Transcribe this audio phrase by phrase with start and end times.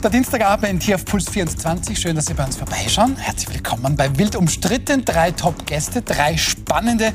[0.00, 1.98] Der Dienstagabend hier auf Puls 24.
[1.98, 3.16] Schön, dass Sie bei uns vorbeischauen.
[3.16, 5.04] Herzlich willkommen bei Wild umstritten.
[5.04, 7.12] Drei Top-Gäste, drei spannende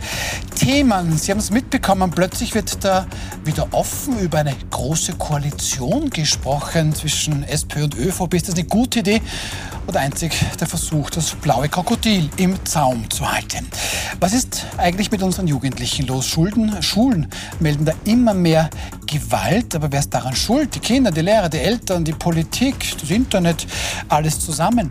[0.55, 1.18] Themen.
[1.18, 3.07] Sie haben es mitbekommen, plötzlich wird da
[3.46, 8.33] wieder offen über eine große Koalition gesprochen zwischen SPÖ und ÖVP.
[8.33, 9.21] Ist das eine gute Idee
[9.88, 13.65] oder einzig der Versuch, das blaue Krokodil im Zaum zu halten?
[14.20, 16.28] Was ist eigentlich mit unseren Jugendlichen los?
[16.28, 17.28] Schulden, Schulen
[17.59, 18.70] melden da immer mehr
[19.06, 19.75] Gewalt.
[19.75, 20.73] Aber wer ist daran schuld?
[20.75, 23.68] Die Kinder, die Lehrer, die Eltern, die Politik Politik, das Internet,
[24.09, 24.89] alles zusammen.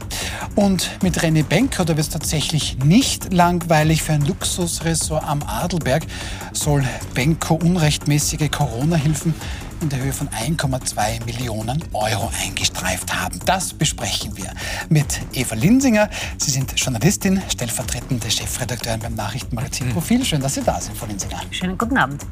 [0.54, 6.06] Und mit René Benker, da wird es tatsächlich nicht langweilig für ein Luxusressort am Adelberg,
[6.52, 9.34] soll Benko unrechtmäßige Corona-Hilfen
[9.82, 13.40] in der Höhe von 1,2 Millionen Euro eingestreift haben.
[13.45, 14.52] Das besprechen wir
[14.88, 16.09] mit Eva Linsinger.
[16.38, 19.92] Sie sind Journalistin, stellvertretende Chefredakteurin beim Nachrichtenmagazin hm.
[19.92, 20.24] Profil.
[20.24, 21.40] Schön, dass Sie da sind, Frau Linsinger.
[21.51, 22.24] Schönen guten Abend.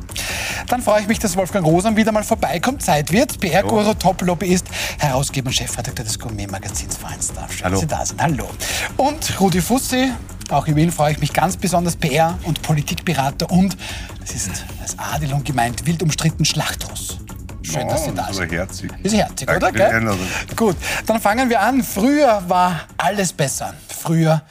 [0.68, 2.82] Dann freue ich mich, dass Wolfgang Rosam wieder mal vorbeikommt.
[2.82, 3.40] Zeit wird.
[3.40, 4.66] PR-Guru, Top-Lobbyist,
[4.98, 7.52] Herausgeber und Chefredakteur des Gourmet-Magazins Vereinsdorf.
[7.52, 7.74] Schön, Hallo.
[7.74, 8.22] dass Sie da sind.
[8.22, 8.48] Hallo.
[8.96, 10.12] Und Rudi Fussi,
[10.50, 13.76] auch in Wien freue ich mich ganz besonders, PR- und Politikberater und,
[14.20, 17.18] das ist als Adelung gemeint, wild umstritten Schlachtros.
[17.62, 18.50] Schön, dass Sie da sind.
[18.52, 18.90] herzig.
[19.02, 19.72] Ist herzig, Danke oder?
[19.72, 20.18] Gell?
[20.56, 21.82] Gut, dann fangen wir an.
[21.82, 23.74] Früher war alles besser.
[23.88, 24.42] Früher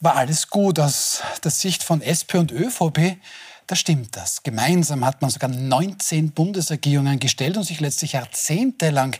[0.00, 0.78] war alles gut.
[0.78, 3.16] Aus der Sicht von SP und ÖVP,
[3.66, 4.42] da stimmt das.
[4.42, 9.16] Gemeinsam hat man sogar 19 Bundesregierungen gestellt und sich letztlich jahrzehntelang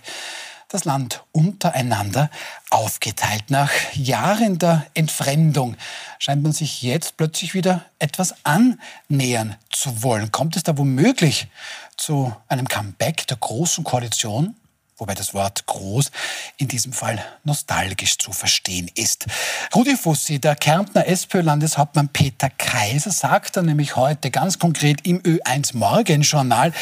[0.68, 2.30] das Land untereinander
[2.70, 3.50] aufgeteilt.
[3.50, 5.76] Nach Jahren der Entfremdung
[6.18, 10.32] scheint man sich jetzt plötzlich wieder etwas annähern zu wollen.
[10.32, 11.48] Kommt es da womöglich
[11.96, 14.56] zu einem Comeback der Großen Koalition?
[15.05, 16.10] Wobei das Wort groß
[16.56, 19.27] in diesem Fall nostalgisch zu verstehen ist.
[19.74, 25.77] Rudi Fussi, der Kärntner SPÖ-Landeshauptmann Peter Kaiser, sagt dann nämlich heute ganz konkret im Ö1
[25.77, 26.73] Morgenjournal,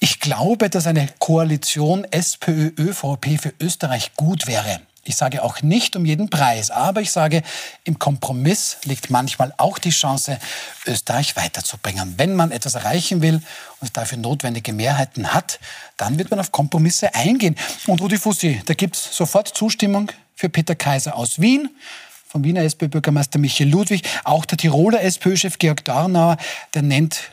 [0.00, 4.80] ich glaube, dass eine Koalition SPÖ-ÖVP für Österreich gut wäre.
[5.06, 7.42] Ich sage auch nicht um jeden Preis, aber ich sage,
[7.84, 10.38] im Kompromiss liegt manchmal auch die Chance,
[10.84, 12.14] Österreich weiterzubringen.
[12.16, 13.40] Wenn man etwas erreichen will
[13.80, 15.60] und dafür notwendige Mehrheiten hat,
[15.96, 17.54] dann wird man auf Kompromisse eingehen.
[17.86, 21.70] Und Rudi Fussi, da gibt es sofort Zustimmung für Peter Kaiser aus Wien
[22.26, 26.36] vom Wiener SPÖ-Bürgermeister Michael Ludwig, auch der Tiroler SPÖ-Chef Georg Dornauer,
[26.74, 27.30] der nennt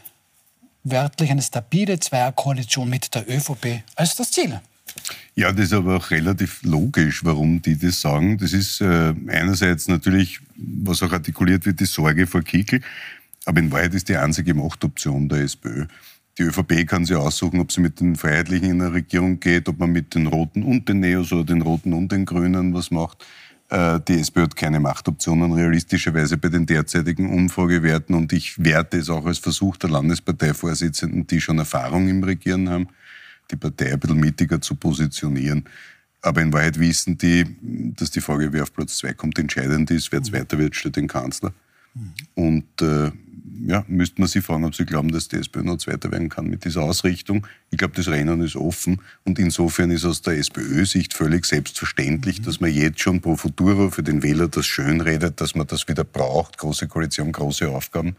[0.84, 4.62] wörtlich eine stabile Zweierkoalition mit der ÖVP als das Ziel.
[5.36, 8.38] Ja, das ist aber auch relativ logisch, warum die das sagen.
[8.38, 12.82] Das ist äh, einerseits natürlich, was auch artikuliert wird, die Sorge vor Kickel.
[13.46, 15.86] Aber in Wahrheit ist die einzige Machtoption der SPÖ.
[16.38, 19.80] Die ÖVP kann sich aussuchen, ob sie mit den Freiheitlichen in eine Regierung geht, ob
[19.80, 23.24] man mit den Roten und den Neos oder den Roten und den Grünen was macht.
[23.70, 29.10] Äh, die SPÖ hat keine Machtoptionen realistischerweise bei den derzeitigen Umfragewerten und ich werte es
[29.10, 32.88] auch als Versuch der Landesparteivorsitzenden, die schon Erfahrung im Regieren haben,
[33.52, 35.66] die Partei ein bisschen mittiger zu positionieren.
[36.22, 37.46] Aber in Wahrheit wissen die,
[37.98, 40.12] dass die Frage, wer auf Platz zwei kommt, entscheidend ist.
[40.12, 41.54] Wer Zweiter wird, steht den Kanzler.
[41.94, 42.14] Mhm.
[42.36, 43.12] Und äh,
[43.68, 46.48] ja, müsste man sie fragen, ob sie glauben, dass die SPÖ noch Zweiter werden kann
[46.48, 47.46] mit dieser Ausrichtung.
[47.72, 49.02] Ich glaube, das Rennen ist offen.
[49.26, 52.44] Und insofern ist aus der SPÖ-Sicht völlig selbstverständlich, mhm.
[52.46, 55.90] dass man jetzt schon pro futuro für den Wähler das schön redet, dass man das
[55.90, 56.58] wieder braucht.
[56.58, 58.16] Große Koalition, große Aufgaben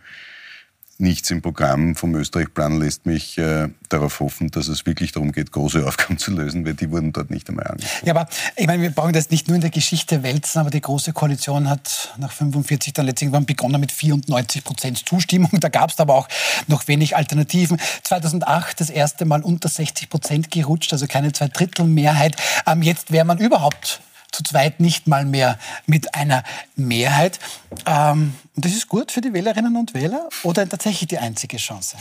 [0.99, 5.53] nichts im Programm vom Österreich-Plan lässt mich äh, darauf hoffen, dass es wirklich darum geht,
[5.53, 8.07] große Aufgaben zu lösen, weil die wurden dort nicht einmal angesprochen.
[8.07, 10.81] Ja, aber ich meine, wir brauchen das nicht nur in der Geschichte wälzen, aber die
[10.81, 15.51] Große Koalition hat nach 45 dann letztlich begonnen mit 94 Prozent Zustimmung.
[15.65, 16.29] Da gab es aber auch
[16.67, 17.79] noch wenig Alternativen.
[18.03, 22.37] 2008 das erste Mal unter 60 Prozent gerutscht, also keine Zweidrittelmehrheit.
[22.67, 24.01] Ähm, jetzt wäre man überhaupt
[24.35, 26.43] zu zweit nicht mal mehr mit einer
[26.77, 27.39] Mehrheit.
[27.87, 31.97] Ähm, das ist gut für die Wählerinnen und Wähler oder tatsächlich die einzige Chance?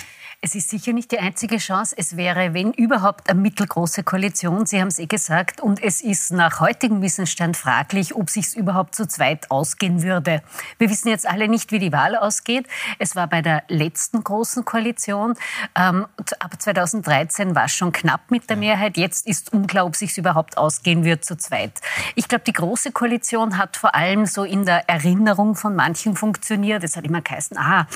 [0.46, 1.96] Es ist sicher nicht die einzige Chance.
[1.98, 4.66] Es wäre, wenn überhaupt, eine mittelgroße Koalition.
[4.66, 5.62] Sie haben es eh gesagt.
[5.62, 10.44] Und es ist nach heutigem Wissensstand fraglich, ob sich überhaupt zu zweit ausgehen würde.
[10.79, 12.67] Wir wissen jetzt alle nicht, wie die Wahl ausgeht.
[13.00, 15.35] Es war bei der letzten großen Koalition.
[15.76, 16.08] Ähm,
[16.40, 18.97] ab 2013 war es schon knapp mit der Mehrheit.
[18.97, 21.79] Jetzt ist unklar, ob sich überhaupt ausgehen wird zu zweit.
[22.16, 26.84] Ich glaube, die große Koalition hat vor allem so in der Erinnerung von manchen funktioniert.
[26.84, 27.88] Es hat immer geheißen, ah,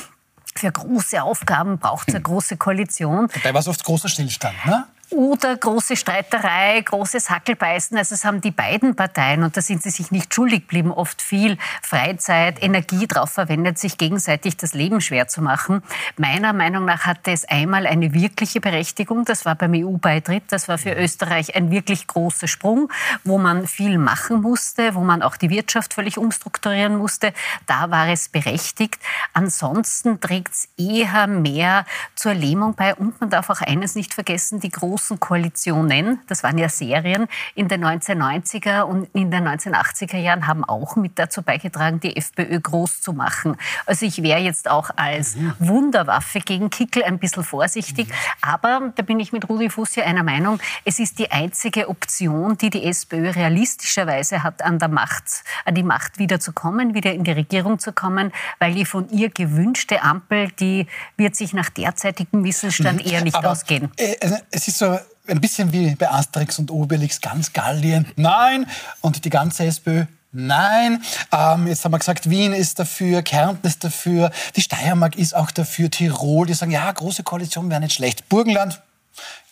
[0.58, 3.30] für große Aufgaben braucht es eine große Koalition.
[3.34, 4.86] Dabei war es oft großer Stillstand, ne?
[5.10, 7.98] Oder große Streiterei, großes Hackelbeißen.
[7.98, 11.22] Also es haben die beiden Parteien, und da sind sie sich nicht schuldig geblieben, oft
[11.22, 15.82] viel Freizeit, Energie darauf verwendet, sich gegenseitig das Leben schwer zu machen.
[16.18, 19.24] Meiner Meinung nach hatte es einmal eine wirkliche Berechtigung.
[19.24, 20.44] Das war beim EU-Beitritt.
[20.50, 22.92] Das war für Österreich ein wirklich großer Sprung,
[23.24, 27.34] wo man viel machen musste, wo man auch die Wirtschaft völlig umstrukturieren musste.
[27.66, 29.00] Da war es berechtigt.
[29.34, 32.94] Ansonsten trägt es eher mehr zur Lähmung bei.
[32.94, 37.28] Und man darf auch eines nicht vergessen, die große großen Koalitionen, das waren ja Serien,
[37.54, 42.60] in den 1990er und in den 1980er Jahren haben auch mit dazu beigetragen, die FPÖ
[42.60, 43.58] groß zu machen.
[43.86, 45.54] Also ich wäre jetzt auch als mhm.
[45.60, 48.08] Wunderwaffe gegen Kickel ein bisschen vorsichtig.
[48.08, 48.14] Mhm.
[48.42, 52.58] Aber da bin ich mit Rudi Fuß ja einer Meinung, es ist die einzige Option,
[52.58, 57.14] die die SPÖ realistischerweise hat, an der Macht, an die Macht wieder zu kommen, wieder
[57.14, 61.70] in die Regierung zu kommen, weil die von ihr gewünschte Ampel, die wird sich nach
[61.70, 63.12] derzeitigem Wissensstand mhm.
[63.12, 63.92] eher nicht Aber, ausgehen.
[63.98, 64.16] Äh,
[64.50, 64.87] es ist so
[65.30, 68.68] ein bisschen wie bei Asterix und Obelix, ganz Gallien, nein,
[69.02, 71.02] und die ganze SPÖ, Nein,
[71.32, 75.52] ähm, jetzt haben wir gesagt, Wien ist dafür, Kärnten ist dafür, die Steiermark ist auch
[75.52, 78.28] dafür, Tirol, die sagen, ja, große Koalition wäre nicht schlecht.
[78.28, 78.82] Burgenland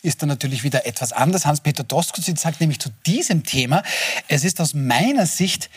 [0.02, 1.46] ist dann natürlich wieder etwas anders.
[1.46, 3.82] Hans-Peter Doskozit sagt nämlich zu diesem Thema,
[4.28, 5.70] es ist aus meiner Sicht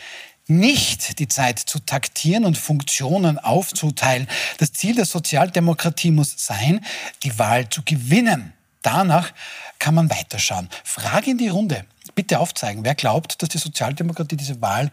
[0.46, 4.28] nicht die Zeit zu taktieren und Funktionen aufzuteilen.
[4.58, 6.84] Das Ziel der Sozialdemokratie muss sein,
[7.22, 8.52] die Wahl zu gewinnen.
[8.82, 9.32] Danach
[9.78, 10.68] kann man weiterschauen.
[10.84, 11.84] Frage in die Runde.
[12.14, 14.90] Bitte aufzeigen, wer glaubt, dass die Sozialdemokratie diese Wahl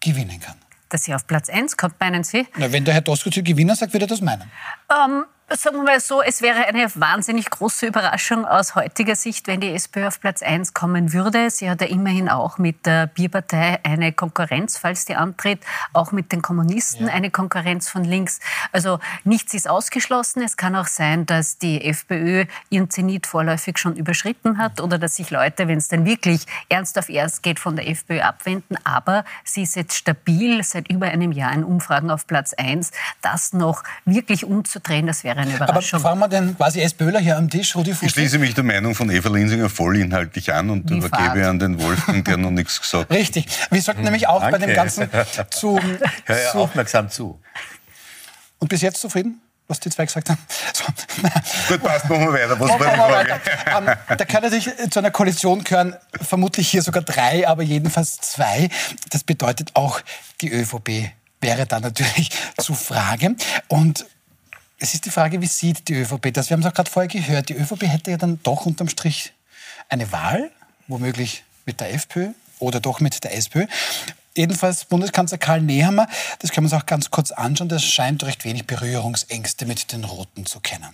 [0.00, 0.56] gewinnen kann?
[0.88, 2.46] Dass sie auf Platz 1 kommt, meinen Sie?
[2.56, 4.50] Na, wenn der Herr Doskozil Gewinner sagt, wird er das meinen.
[4.90, 9.60] Ähm, sagen wir mal so, es wäre eine wahnsinnig große Überraschung aus heutiger Sicht, wenn
[9.60, 11.50] die SPÖ auf Platz 1 kommen würde.
[11.50, 15.60] Sie hat ja immerhin auch mit der Bierpartei eine Konkurrenz, falls die antritt,
[15.92, 17.12] auch mit den Kommunisten ja.
[17.12, 18.40] eine Konkurrenz von links.
[18.72, 20.42] Also nichts ist ausgeschlossen.
[20.42, 25.14] Es kann auch sein, dass die FPÖ ihren Zenit vorläufig schon überschritten hat oder dass
[25.14, 28.78] sich Leute, wenn es dann wirklich ernst auf erst geht, von der FPÖ abwenden.
[28.82, 32.90] Aber sie ist jetzt stabil seit über einem Jahr in Umfragen auf Platz 1.
[33.22, 36.00] Das noch wirklich umzudrehen, das wäre eine Überraschung.
[36.00, 38.02] Aber fragen wir den quasi S-Böhler hier am Tisch, Rudi Fuß.
[38.02, 41.46] Ich schließe mich der Meinung von Eva Linsinger vollinhaltlich an und Wie übergebe Fahrt.
[41.46, 43.16] an den Wolfgang, der noch nichts gesagt hat.
[43.16, 43.46] Richtig.
[43.70, 44.58] Wir sollten nämlich auch Danke.
[44.58, 45.08] bei dem Ganzen
[45.50, 45.80] zu,
[46.24, 46.58] Hör ja, zu...
[46.58, 47.40] aufmerksam zu.
[48.58, 49.40] Und bis jetzt zufrieden?
[49.68, 50.38] was die zwei gesagt haben.
[50.72, 50.84] So.
[51.68, 52.60] Gut, passt, machen wir weiter.
[52.60, 53.40] Was war die Frage?
[53.66, 58.68] Ähm, da kann natürlich zu einer Koalition gehören, vermutlich hier sogar drei, aber jedenfalls zwei.
[59.10, 60.00] Das bedeutet auch,
[60.40, 61.10] die ÖVP
[61.40, 63.34] wäre da natürlich zu Frage.
[63.68, 64.06] Und
[64.78, 66.50] es ist die Frage, wie sieht die ÖVP das?
[66.50, 67.48] Wir haben es auch gerade vorher gehört.
[67.48, 69.32] Die ÖVP hätte ja dann doch unterm Strich
[69.88, 70.50] eine Wahl,
[70.86, 72.28] womöglich mit der FPÖ
[72.58, 73.66] oder doch mit der SPÖ.
[74.36, 76.08] Jedenfalls Bundeskanzler Karl Nehammer,
[76.40, 80.04] das können wir uns auch ganz kurz anschauen, das scheint recht wenig Berührungsängste mit den
[80.04, 80.90] Roten zu kennen.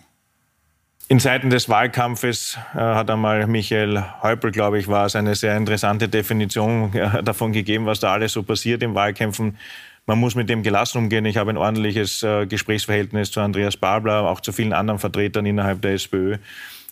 [1.09, 5.57] In Zeiten des Wahlkampfes äh, hat einmal Michael Häupl, glaube ich, war es, eine sehr
[5.57, 9.59] interessante Definition äh, davon gegeben, was da alles so passiert im Wahlkämpfen
[10.07, 11.25] man muss mit dem gelassen umgehen.
[11.27, 15.81] Ich habe ein ordentliches äh, Gesprächsverhältnis zu Andreas Babler, auch zu vielen anderen Vertretern innerhalb
[15.83, 16.39] der SPÖ.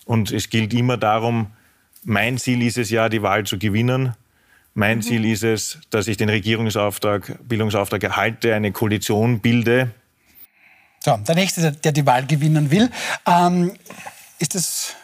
[0.05, 1.47] Und es gilt immer darum,
[2.03, 4.15] mein Ziel ist es ja, die Wahl zu gewinnen.
[4.73, 5.01] Mein mhm.
[5.01, 9.91] Ziel ist es, dass ich den Regierungsauftrag, Bildungsauftrag erhalte, eine Koalition bilde.
[11.03, 12.89] So, der Nächste, der die Wahl gewinnen will.
[13.27, 13.73] Ähm,
[14.39, 14.95] ist es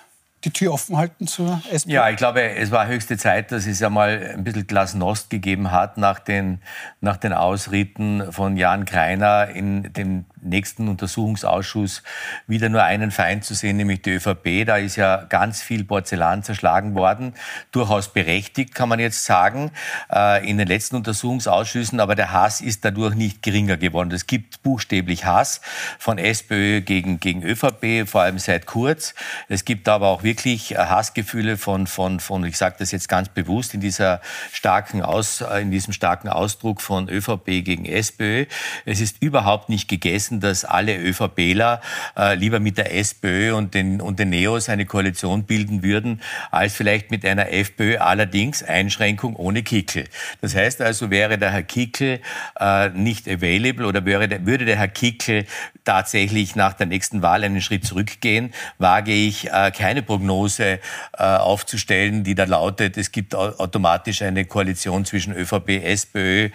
[0.47, 1.91] die Tür offen halten zur SPÖ?
[1.91, 5.71] Ja, ich glaube, es war höchste Zeit, dass es ja mal ein bisschen Glasnost gegeben
[5.71, 6.59] hat nach den,
[7.01, 12.03] nach den Ausritten von Jan Kreiner in dem nächsten Untersuchungsausschuss
[12.47, 14.65] wieder nur einen Feind zu sehen, nämlich die ÖVP.
[14.65, 17.33] Da ist ja ganz viel Porzellan zerschlagen worden.
[17.71, 19.71] Durchaus berechtigt, kann man jetzt sagen,
[20.11, 21.99] äh, in den letzten Untersuchungsausschüssen.
[21.99, 24.11] Aber der Hass ist dadurch nicht geringer geworden.
[24.11, 25.61] Es gibt buchstäblich Hass
[25.99, 29.13] von SPÖ gegen, gegen ÖVP, vor allem seit Kurz.
[29.49, 33.73] Es gibt aber auch wirklich Hassgefühle von, von, von ich sage das jetzt ganz bewusst,
[33.73, 38.45] in, dieser starken Aus, äh, in diesem starken Ausdruck von ÖVP gegen SPÖ.
[38.85, 41.81] Es ist überhaupt nicht gegessen gewesen, dass alle ÖVPler
[42.17, 46.73] äh, lieber mit der SPÖ und den, und den Neos eine Koalition bilden würden, als
[46.73, 50.05] vielleicht mit einer FPÖ, allerdings Einschränkung ohne Kickel.
[50.41, 52.19] Das heißt also, wäre der Herr Kickel
[52.59, 55.45] äh, nicht available oder wäre der, würde der Herr Kickel
[55.83, 60.79] tatsächlich nach der nächsten Wahl einen Schritt zurückgehen, wage ich äh, keine Prognose
[61.17, 66.49] aufzustellen, die da lautet, es gibt automatisch eine Koalition zwischen ÖVP, SPÖ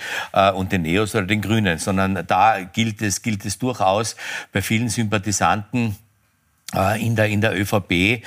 [0.54, 4.16] und den Neos oder den Grünen, sondern da gilt es, gilt es durchaus
[4.52, 5.96] bei vielen Sympathisanten
[6.74, 8.22] in der, in der ÖVP, äh,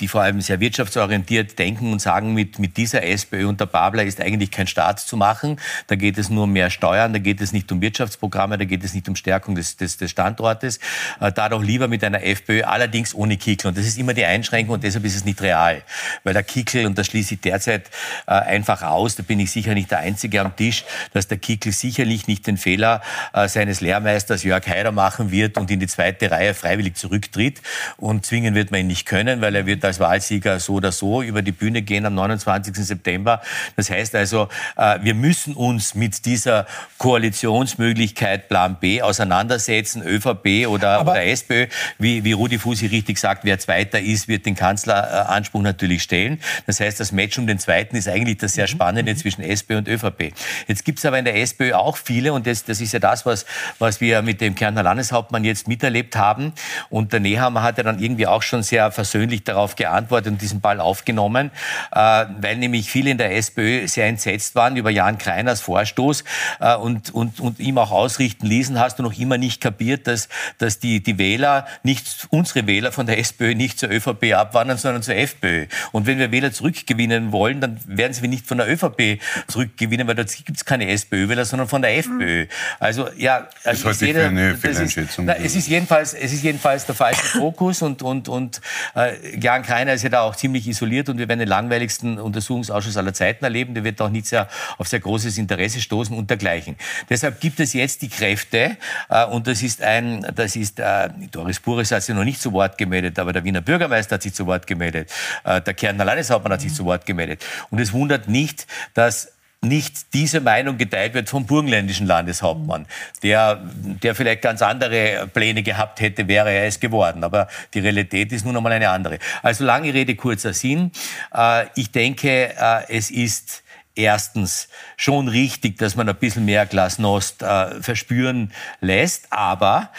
[0.00, 4.02] die vor allem sehr wirtschaftsorientiert denken und sagen, mit, mit dieser SPÖ und der Babler
[4.02, 5.60] ist eigentlich kein Staat zu machen.
[5.86, 8.82] Da geht es nur um mehr Steuern, da geht es nicht um Wirtschaftsprogramme, da geht
[8.82, 10.80] es nicht um Stärkung des, des, des Standortes.
[11.20, 13.68] Äh, da doch lieber mit einer FPÖ, allerdings ohne Kickel.
[13.68, 15.82] Und das ist immer die Einschränkung und deshalb ist es nicht real.
[16.24, 17.90] Weil der Kickel, und das schließe ich derzeit
[18.26, 22.26] einfach aus, da bin ich sicher nicht der Einzige am Tisch, dass der Kickel sicherlich
[22.26, 23.02] nicht den Fehler
[23.46, 27.60] seines Lehrmeisters Jörg Haider machen wird und in die zweite Reihe freiwillig zurücktritt auftritt.
[27.96, 31.22] Und zwingen wird man ihn nicht können, weil er wird als Wahlsieger so oder so
[31.22, 32.74] über die Bühne gehen am 29.
[32.74, 33.40] September.
[33.76, 36.66] Das heißt also, äh, wir müssen uns mit dieser
[36.98, 41.66] Koalitionsmöglichkeit Plan B auseinandersetzen, ÖVP oder, oder SPÖ.
[41.98, 46.40] Wie, wie Rudi Fusi richtig sagt, wer Zweiter ist, wird den Kanzleranspruch natürlich stellen.
[46.66, 49.88] Das heißt, das Match um den Zweiten ist eigentlich das sehr Spannende zwischen SPÖ und
[49.88, 50.32] ÖVP.
[50.66, 53.26] Jetzt gibt es aber in der SPÖ auch viele, und das, das ist ja das,
[53.26, 53.46] was,
[53.78, 56.52] was wir mit dem Kärntner Landeshauptmann jetzt miterlebt haben.
[56.90, 60.60] Und der Nehammer hat ja dann irgendwie auch schon sehr versöhnlich darauf geantwortet und diesen
[60.60, 61.50] Ball aufgenommen,
[61.92, 66.24] äh, weil nämlich viele in der SPÖ sehr entsetzt waren über Jan Kreiners Vorstoß
[66.60, 70.28] äh, und, und, und ihm auch ausrichten ließen, hast du noch immer nicht kapiert, dass,
[70.58, 75.02] dass die, die Wähler, nicht unsere Wähler von der SPÖ nicht zur ÖVP abwandern, sondern
[75.02, 75.66] zur FPÖ.
[75.92, 80.14] Und wenn wir Wähler zurückgewinnen wollen, dann werden sie nicht von der ÖVP zurückgewinnen, weil
[80.14, 82.46] da gibt es keine SPÖ-Wähler, sondern von der FPÖ.
[82.78, 85.26] Also ja, also das jeder, eine Fehleinschätzung.
[85.26, 88.60] Na, es ist jedenfalls, es ist jedenfalls der falsche Fokus und und und
[88.94, 92.96] äh, Jan Kreiner ist ja da auch ziemlich isoliert und wir werden den langweiligsten Untersuchungsausschuss
[92.96, 93.74] aller Zeiten erleben.
[93.74, 96.76] Der wird auch nicht sehr auf sehr großes Interesse stoßen und dergleichen.
[97.08, 98.76] Deshalb gibt es jetzt die Kräfte
[99.08, 102.52] äh, und das ist ein, das ist äh, Doris Bures hat sich noch nicht zu
[102.52, 105.10] Wort gemeldet, aber der Wiener Bürgermeister hat sich zu Wort gemeldet,
[105.44, 109.35] äh, der Kärntner Landeshauptmann hat sich zu Wort gemeldet und es wundert nicht, dass
[109.68, 112.86] nicht diese Meinung geteilt wird vom burgenländischen Landeshauptmann,
[113.22, 113.60] der,
[114.02, 117.24] der vielleicht ganz andere Pläne gehabt hätte, wäre er es geworden.
[117.24, 119.18] Aber die Realität ist nun einmal eine andere.
[119.42, 120.92] Also lange Rede, kurzer Sinn.
[121.34, 123.62] Äh, ich denke, äh, es ist
[123.96, 129.90] erstens schon richtig, dass man ein bisschen mehr Glasnost äh, verspüren lässt, aber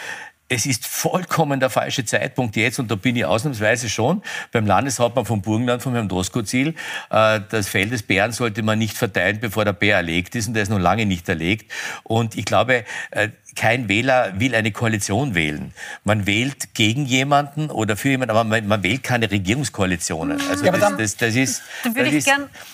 [0.48, 5.26] es ist vollkommen der falsche Zeitpunkt jetzt, und da bin ich ausnahmsweise schon beim Landeshauptmann
[5.26, 6.74] von Burgenland, von Herrn Doskozil.
[7.10, 10.54] Äh, das Fell des Bären sollte man nicht verteilen, bevor der Bär erlegt ist, und
[10.54, 11.70] der ist noch lange nicht erlegt.
[12.02, 15.72] Und ich glaube, äh, kein Wähler will eine Koalition wählen.
[16.04, 20.40] Man wählt gegen jemanden oder für jemanden, aber man, man wählt keine Regierungskoalitionen.
[20.48, 22.30] Also ja, das, das, das, ist, das ist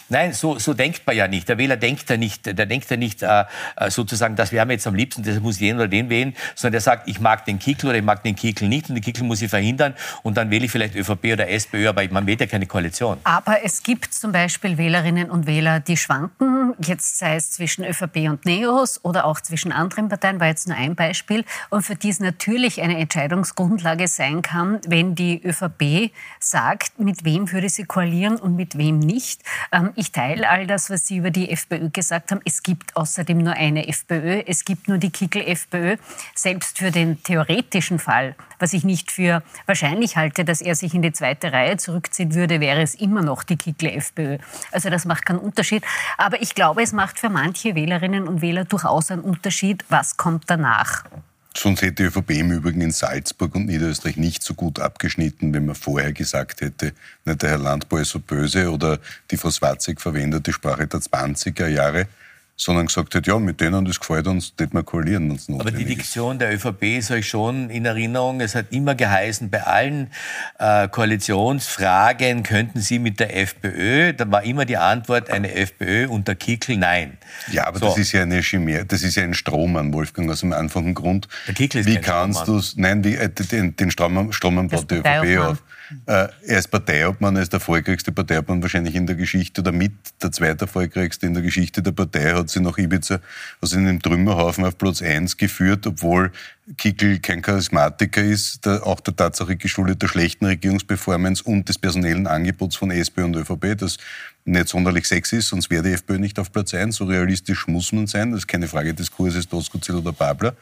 [0.08, 1.48] nein, so, so denkt man ja nicht.
[1.48, 3.44] Der Wähler denkt ja nicht, der denkt ja nicht äh,
[3.76, 6.72] äh sozusagen, das wäre mir jetzt am liebsten, das muss den oder den wählen, sondern
[6.72, 9.24] der sagt, ich mag den Kickel oder ich mag den Kickel nicht und den Kickel
[9.24, 12.46] muss ich verhindern und dann wähle ich vielleicht ÖVP oder SPÖ, aber man wählt ja
[12.46, 13.18] keine Koalition.
[13.24, 18.28] Aber es gibt zum Beispiel Wählerinnen und Wähler, die schwanken, jetzt sei es zwischen ÖVP
[18.28, 22.10] und NEOS oder auch zwischen anderen Parteien, war jetzt nur ein Beispiel, und für die
[22.10, 28.36] es natürlich eine Entscheidungsgrundlage sein kann, wenn die ÖVP sagt, mit wem würde sie koalieren
[28.36, 29.42] und mit wem nicht.
[29.72, 32.40] Ähm, ich teile all das, was Sie über die FPÖ gesagt haben.
[32.44, 35.96] Es gibt außerdem nur eine FPÖ, es gibt nur die Kickel-FPÖ.
[36.34, 41.02] Selbst für den theoretischen Fall, was ich nicht für wahrscheinlich halte, dass er sich in
[41.02, 44.38] die zweite Reihe zurückziehen würde, wäre es immer noch die Kickel-FPÖ.
[44.72, 45.84] Also das macht keinen Unterschied.
[46.18, 50.50] Aber ich glaube, es macht für manche Wählerinnen und Wähler durchaus einen Unterschied, was kommt
[50.56, 51.20] danach nach.
[51.56, 55.66] Sonst hätte die ÖVP im Übrigen in Salzburg und Niederösterreich nicht so gut abgeschnitten, wenn
[55.66, 56.92] man vorher gesagt hätte,
[57.24, 58.98] nicht der Herr Landbau ist so böse oder
[59.30, 62.08] die Frau Swatzig verwendet die Sprache der 20er Jahre
[62.56, 65.30] sondern gesagt hat, ja, mit denen das gefällt uns, das wir koalieren.
[65.30, 68.40] Uns Aber die Diktion der ÖVP ist euch schon in Erinnerung.
[68.40, 70.10] Es hat immer geheißen, bei allen
[70.58, 76.36] äh, Koalitionsfragen könnten Sie mit der FPÖ, da war immer die Antwort eine FPÖ unter
[76.36, 77.18] Kickel nein.
[77.50, 77.86] Ja, aber so.
[77.86, 81.26] das ist ja eine Chimäre, das ist ja ein Strohmann, Wolfgang, aus dem einfachen Grund.
[81.48, 84.96] Der Kickel ist Wie kannst du nein, wie, äh, den, den Strohmann, Strohmann baut die
[84.96, 85.62] ÖVP auf.
[86.06, 89.92] Äh, er ist Parteiobmann, er ist der erfolgreichste Parteiobmann wahrscheinlich in der Geschichte oder mit
[90.22, 93.20] der zweiterfolgreichste in der Geschichte der Partei, hat sie nach Ibiza
[93.60, 96.32] also in einem Trümmerhaufen auf Platz 1 geführt, obwohl
[96.78, 102.26] Kickel kein Charismatiker ist, der, auch der Tatsache geschuldet der schlechten Regierungsperformance und des personellen
[102.26, 103.98] Angebots von SPÖ und ÖVP, das
[104.46, 106.96] nicht sonderlich sexy ist, sonst wäre die FPÖ nicht auf Platz 1.
[106.96, 110.54] So realistisch muss man sein, das ist keine Frage des Kurses Doskozil oder Babler.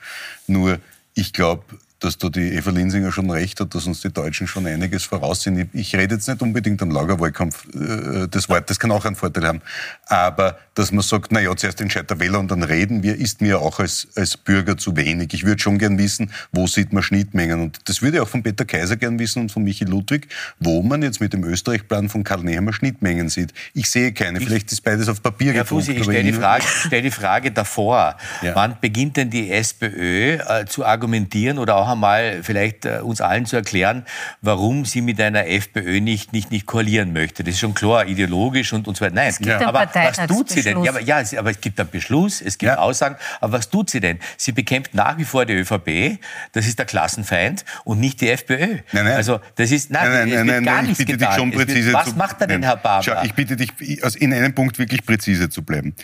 [0.46, 0.78] Nur,
[1.14, 1.64] ich glaube,
[2.02, 5.42] dass da die Eva Linsinger schon recht hat, dass uns die Deutschen schon einiges voraus
[5.42, 5.68] sind.
[5.72, 9.46] Ich rede jetzt nicht unbedingt am Lagerwahlkampf, äh, das Wort, das kann auch einen Vorteil
[9.46, 9.62] haben.
[10.06, 13.40] Aber dass man sagt, na ja, zuerst entscheidet der Wähler und dann reden wir, ist
[13.40, 15.34] mir auch als, als Bürger zu wenig.
[15.34, 17.60] Ich würde schon gern wissen, wo sieht man Schnittmengen.
[17.60, 20.28] Und das würde ich auch von Peter Kaiser gern wissen und von Michi Ludwig,
[20.58, 23.52] wo man jetzt mit dem Österreich-Plan von Karl Nehammer Schnittmengen sieht.
[23.74, 24.38] Ich sehe keine.
[24.38, 27.52] Ich, Vielleicht ist beides auf Papier Herr Fusi, ich stelle die, Frage, stell die Frage
[27.52, 28.16] davor.
[28.40, 28.54] Ja.
[28.54, 33.46] Wann beginnt denn die SPÖ äh, zu argumentieren oder auch einmal vielleicht äh, uns allen
[33.46, 34.04] zu erklären,
[34.40, 37.44] warum sie mit einer FPÖ nicht, nicht, nicht koalieren möchte.
[37.44, 39.14] Das ist schon klar, ideologisch und, und so weiter.
[39.14, 39.66] Nein, ja.
[39.66, 40.82] aber was tut sie denn?
[40.82, 42.78] Ja aber, ja, aber es gibt einen Beschluss, es gibt ja.
[42.78, 43.16] Aussagen.
[43.40, 44.18] Aber was tut sie denn?
[44.36, 46.18] Sie bekämpft nach wie vor die ÖVP,
[46.52, 48.56] das ist der Klassenfeind, und nicht die FPÖ.
[48.56, 49.06] Nein, nein.
[49.12, 51.52] Also das ist, nein, nein, nein, nein, gar nein, nichts getan.
[51.52, 53.02] Wird, was zu, macht er denn, Herr Barber?
[53.02, 53.70] Schau, ich bitte dich,
[54.16, 55.94] in einem Punkt wirklich präzise zu bleiben.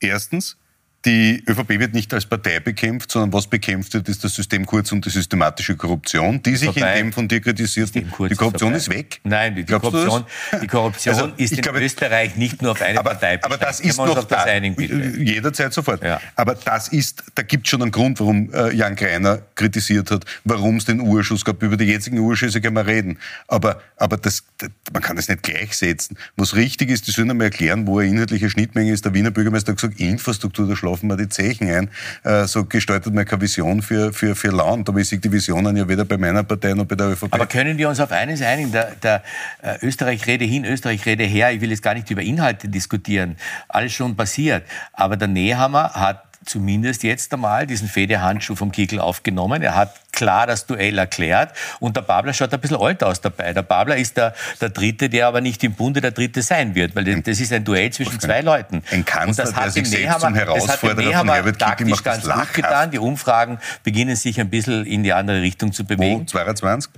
[0.00, 0.56] Erstens,
[1.04, 4.92] die ÖVP wird nicht als Partei bekämpft, sondern was bekämpft wird, ist das System kurz
[4.92, 6.92] und die systematische Korruption, die sich vorbei.
[7.00, 9.18] in dem von dir kritisierten, die Korruption ist, weg.
[9.24, 10.24] Nein, die, Glaubst Korruption,
[10.62, 13.78] die Korruption Also, ist in glaube- Österreich nicht nur auf eine aber, Partei aber das
[13.82, 14.10] beschränkt.
[14.10, 14.94] ist das da, einigen, bitte.
[15.20, 16.04] jederzeit sofort.
[16.04, 16.20] Ja.
[16.36, 20.24] Aber das ist, da gibt es schon einen Grund, warum äh, Jan Greiner kritisiert hat,
[20.44, 21.62] warum es den Urschuss gab.
[21.62, 23.18] Über die jetzigen Urschüsse können wir reden.
[23.48, 24.44] Aber, aber das,
[24.92, 26.16] man kann das nicht gleichsetzen.
[26.36, 29.04] Was richtig ist, die sollen einmal erklären, wo eine inhaltliche Schnittmenge ist.
[29.04, 31.90] Der Wiener Bürgermeister hat gesagt, Infrastruktur, da schlafen wir die Zechen ein.
[32.24, 34.88] Äh, so gestaltet man keine Vision für, für, für Land.
[34.88, 37.32] Aber ich sehe die Visionen ja weder bei meiner Partei noch bei der ÖVP.
[37.32, 38.72] Aber können wir uns auf eines einigen?
[38.72, 39.22] Der, der
[39.62, 41.52] äh, Österreich-Rede hin, Österreich-Rede her.
[41.52, 43.36] Ich will jetzt gar nicht über Inhalte diskutieren.
[43.68, 44.64] Alles schon passiert.
[44.92, 49.62] Aber der Nehammer hat zumindest jetzt einmal diesen Federhandschuh vom Kickel aufgenommen.
[49.62, 51.54] Er hat klar das Duell erklärt.
[51.80, 53.52] Und der Babler schaut ein bisschen alt aus dabei.
[53.52, 56.94] Der Babler ist der, der Dritte, der aber nicht im Bunde der Dritte sein wird.
[56.94, 58.82] Weil das- ist ein Duell zwischen zwei Leuten.
[58.90, 60.48] Ein Kanzler, Und das der hat sich dem selbst Nehammer, zum das hat
[60.82, 62.90] Herausforderer von Herbert taktisch macht, ganz gut getan.
[62.90, 65.86] Die Umfragen beginnen sich ein bisschen in die andere Richtung zu Wo?
[65.88, 66.26] bewegen.
[66.28, 66.92] 22?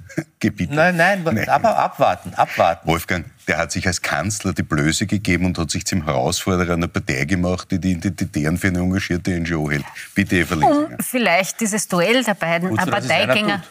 [0.45, 0.71] Gebiet.
[0.71, 2.87] Nein, nein, aber abwarten, abwarten.
[2.87, 6.87] Wolfgang, der hat sich als Kanzler die Blöße gegeben und hat sich zum Herausforderer einer
[6.87, 9.87] Partei gemacht, die die Identitären für eine engagierte NGO hält.
[10.15, 13.63] Bitte, Eva Um vielleicht dieses Duell der beiden Gut, Parteigänger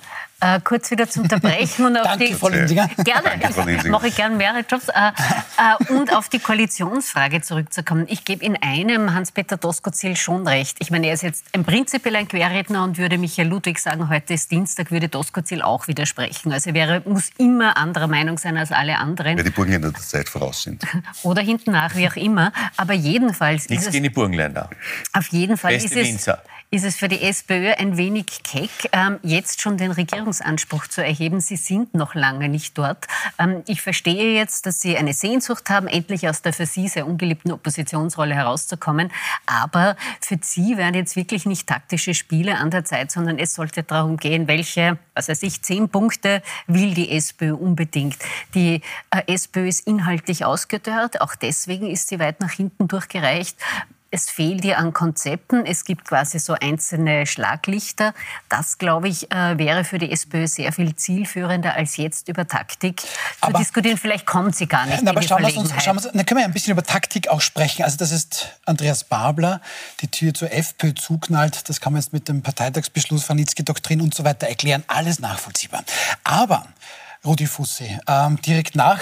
[0.43, 2.87] äh, kurz wieder zu unterbrechen und auf Danke, die Frau Linsinger.
[3.03, 4.89] Gerne, Danke, Frau ich mache gerne mehrere Jobs.
[4.89, 5.11] Äh,
[5.57, 8.05] äh, und auf die Koalitionsfrage zurückzukommen.
[8.09, 10.77] Ich gebe in einem Hans-Peter Doskozil schon recht.
[10.79, 14.33] Ich meine, er ist jetzt ein prinzipiell ein Querredner und würde Michael Ludwig sagen, heute
[14.33, 16.51] ist Dienstag, würde Doskozil auch widersprechen.
[16.51, 19.37] Also er wäre, muss immer anderer Meinung sein als alle anderen.
[19.37, 20.83] Weil die Burgenländer der Zeit voraus sind.
[21.23, 22.51] Oder hinten nach, wie auch immer.
[22.77, 24.69] Aber jedenfalls Nichts ist es gegen die Burgenländer.
[25.13, 26.27] auf jeden Fall ist es,
[26.73, 29.91] ist es für die SPÖ ein wenig keck, ähm, jetzt schon den
[30.33, 31.39] Regierungsanspruch zu erheben.
[31.39, 33.07] Sie sind noch lange nicht dort.
[33.37, 37.07] Ähm, ich verstehe jetzt, dass Sie eine Sehnsucht haben, endlich aus der für Sie sehr
[37.07, 39.11] ungeliebten Oppositionsrolle herauszukommen.
[39.45, 43.83] Aber für Sie wären jetzt wirklich nicht taktische Spiele an der Zeit, sondern es sollte
[43.83, 48.17] darum gehen, welche, was weiß ich, zehn Punkte will die SPÖ unbedingt.
[48.55, 51.21] Die äh, SPÖ ist inhaltlich ausgedörrt.
[51.21, 53.57] Auch deswegen ist sie weit nach hinten durchgereicht.
[54.15, 55.65] Es fehlt ihr an Konzepten.
[55.65, 58.13] Es gibt quasi so einzelne Schlaglichter.
[58.47, 63.01] Das, glaube ich, äh, wäre für die SPÖ sehr viel zielführender, als jetzt über Taktik
[63.01, 63.07] zu
[63.41, 63.97] Aber- diskutieren.
[63.97, 66.41] Vielleicht kommt sie gar nicht Na, aber schauen wir uns, schauen wir uns, dann können
[66.41, 67.81] wir ein bisschen über Taktik auch sprechen.
[67.83, 69.61] Also, das ist Andreas Babler,
[70.01, 71.67] die Tür zur FPÖ zuknallt.
[71.67, 74.83] Das kann man jetzt mit dem Parteitagsbeschluss, Fanitzky-Doktrin und so weiter erklären.
[74.85, 75.83] Alles nachvollziehbar.
[76.23, 76.67] Aber,
[77.25, 78.99] Rudi Fussi, ähm, direkt nach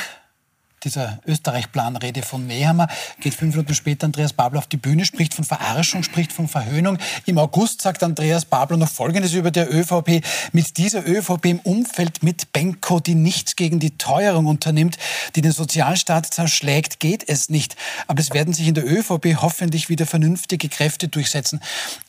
[0.84, 2.88] dieser Österreich-Planrede von Nehammer
[3.20, 6.98] geht fünf Minuten später Andreas Babler auf die Bühne, spricht von Verarschung, spricht von Verhöhnung.
[7.26, 10.22] Im August sagt Andreas Babler noch Folgendes über der ÖVP.
[10.54, 14.98] Mit dieser ÖVP im Umfeld mit Benko, die nichts gegen die Teuerung unternimmt,
[15.36, 17.76] die den Sozialstaat zerschlägt, geht es nicht.
[18.08, 21.62] Aber es werden sich in der ÖVP hoffentlich wieder vernünftige Kräfte durchsetzen.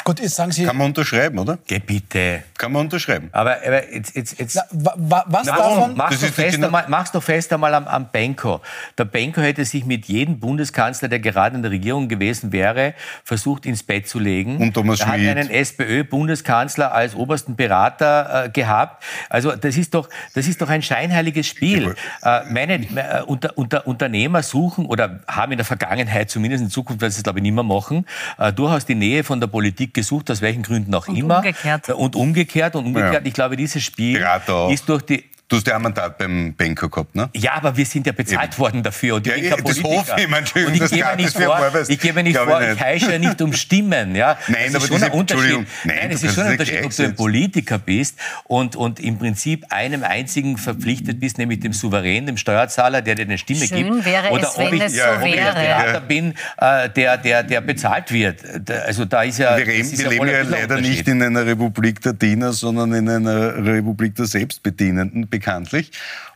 [0.05, 1.59] Gut, jetzt sagen Sie, Kann man unterschreiben, oder?
[1.67, 2.43] Geh bitte.
[2.57, 3.29] Kann man unterschreiben.
[3.33, 5.77] Aber, aber jetzt, jetzt, jetzt na, wa, wa, was Na, davon?
[5.81, 5.95] warum?
[5.97, 8.61] Mach's Das doch, ist fest genau- einmal, mach's doch fest einmal am, am Benko.
[8.99, 12.95] Der Benko hätte sich mit jedem Bundeskanzler, der gerade in der Regierung gewesen wäre,
[13.25, 14.57] versucht ins Bett zu legen.
[14.59, 15.29] Und Thomas er hat Schmidt.
[15.29, 19.03] einen SPÖ-Bundeskanzler als obersten Berater äh, gehabt.
[19.29, 21.95] Also das ist doch, das ist doch ein scheinheiliges Spiel.
[22.23, 27.01] Äh, meine äh, unter, unter, Unternehmer suchen oder haben in der Vergangenheit, zumindest in Zukunft,
[27.01, 28.07] werden sie es glaube ich nicht mehr machen,
[28.39, 31.39] äh, durchaus die Nähe von der Politik gesucht, aus welchen Gründen auch Und immer.
[31.39, 31.89] umgekehrt.
[31.91, 32.77] Und umgekehrt.
[32.77, 33.15] Und umgekehrt.
[33.15, 33.21] Ja.
[33.25, 34.25] Ich glaube, dieses Spiel
[34.71, 37.29] ist durch die Du hast ja ein Mandat beim Banker gehabt, ne?
[37.37, 39.81] ja, aber wir sind ja bezahlt worden dafür und ich Ja, bin ja, kein das
[39.81, 40.13] Politiker.
[40.13, 41.89] hoffe ich, mein und ich das gebe mir nicht das wäre vor, Arbeit.
[41.91, 42.83] ich gebe mir nicht Glaube vor, ich ich nicht.
[42.85, 44.15] heische ja nicht um Stimmen.
[44.17, 44.39] Ja?
[44.49, 45.45] Nein, es aber ist schon ein Unterschied.
[45.45, 47.15] Entschuldigung, nein, Nein, es ist schon ein Unterschied, ob du ein.
[47.17, 53.03] Politiker bist und, und im Prinzip einem einzigen verpflichtet bist, nämlich dem Souverän, dem Steuerzahler,
[53.03, 54.07] der dir eine Stimme Schön gibt.
[54.07, 55.53] wäre Oder es, ob wenn ich, es ja, so ob ich wäre.
[55.53, 58.39] Berater bin, äh, der, der, der bezahlt wird.
[58.87, 59.55] Also da ist ja...
[59.59, 62.01] Wir, das leben, ist wir ja leben ein ja ein leider nicht in einer Republik
[62.01, 65.91] der Diener, sondern in einer Republik der Selbstbedienenden, bekanntlich.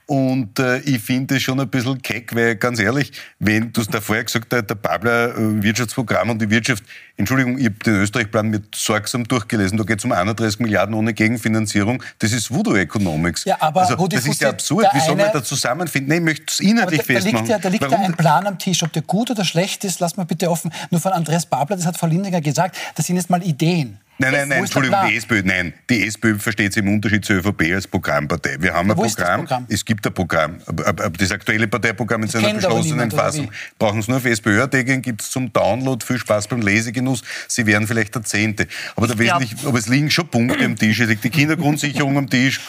[0.09, 3.89] Und äh, ich finde es schon ein bisschen keck, weil ganz ehrlich, wenn du es
[3.89, 6.85] da vorher gesagt hast, der Babler äh, Wirtschaftsprogramm und die Wirtschaft,
[7.17, 11.13] Entschuldigung, ich habe den Österreich-Plan mit sorgsam durchgelesen, da geht es um 31 Milliarden ohne
[11.13, 13.45] Gegenfinanzierung, das ist Voodoo Economics.
[13.47, 16.11] Ja, aber also, Rudi das ist ja absurd, wie soll man da zusammenfinden?
[16.11, 17.47] Nein, ich möchte es Aber inhaltlich da, da liegt festmachen.
[17.49, 18.85] ja, da liegt ja Warum ein Plan am Tisch.
[18.85, 20.73] Ob der gut oder schlecht ist, lass mal bitte offen.
[20.93, 23.99] Nur von Andreas Babler, das hat Frau Lindinger gesagt, das sind jetzt mal Ideen.
[24.19, 27.75] Nein, nein, nein, Entschuldigung, die SPÖ, nein, die SPÖ versteht sich im Unterschied zur ÖVP
[27.75, 28.57] als Programmpartei.
[28.61, 29.67] Wir haben ein Programm, Programm?
[29.69, 30.59] es gibt gibt ein Programm.
[30.67, 33.51] Aber das aktuelle Parteiprogramm in seiner beschlossenen Fassung.
[33.79, 36.05] Brauchen Sie nur auf SPÖ.at gehen, gibt es zum Download.
[36.05, 37.23] Viel Spaß beim Lesegenuss.
[37.49, 38.67] Sie wären vielleicht der Zehnte.
[38.95, 41.01] Aber, der wesentlich, aber es liegen schon Punkte am Tisch.
[41.01, 42.61] Es liegt die Kindergrundsicherung am Tisch.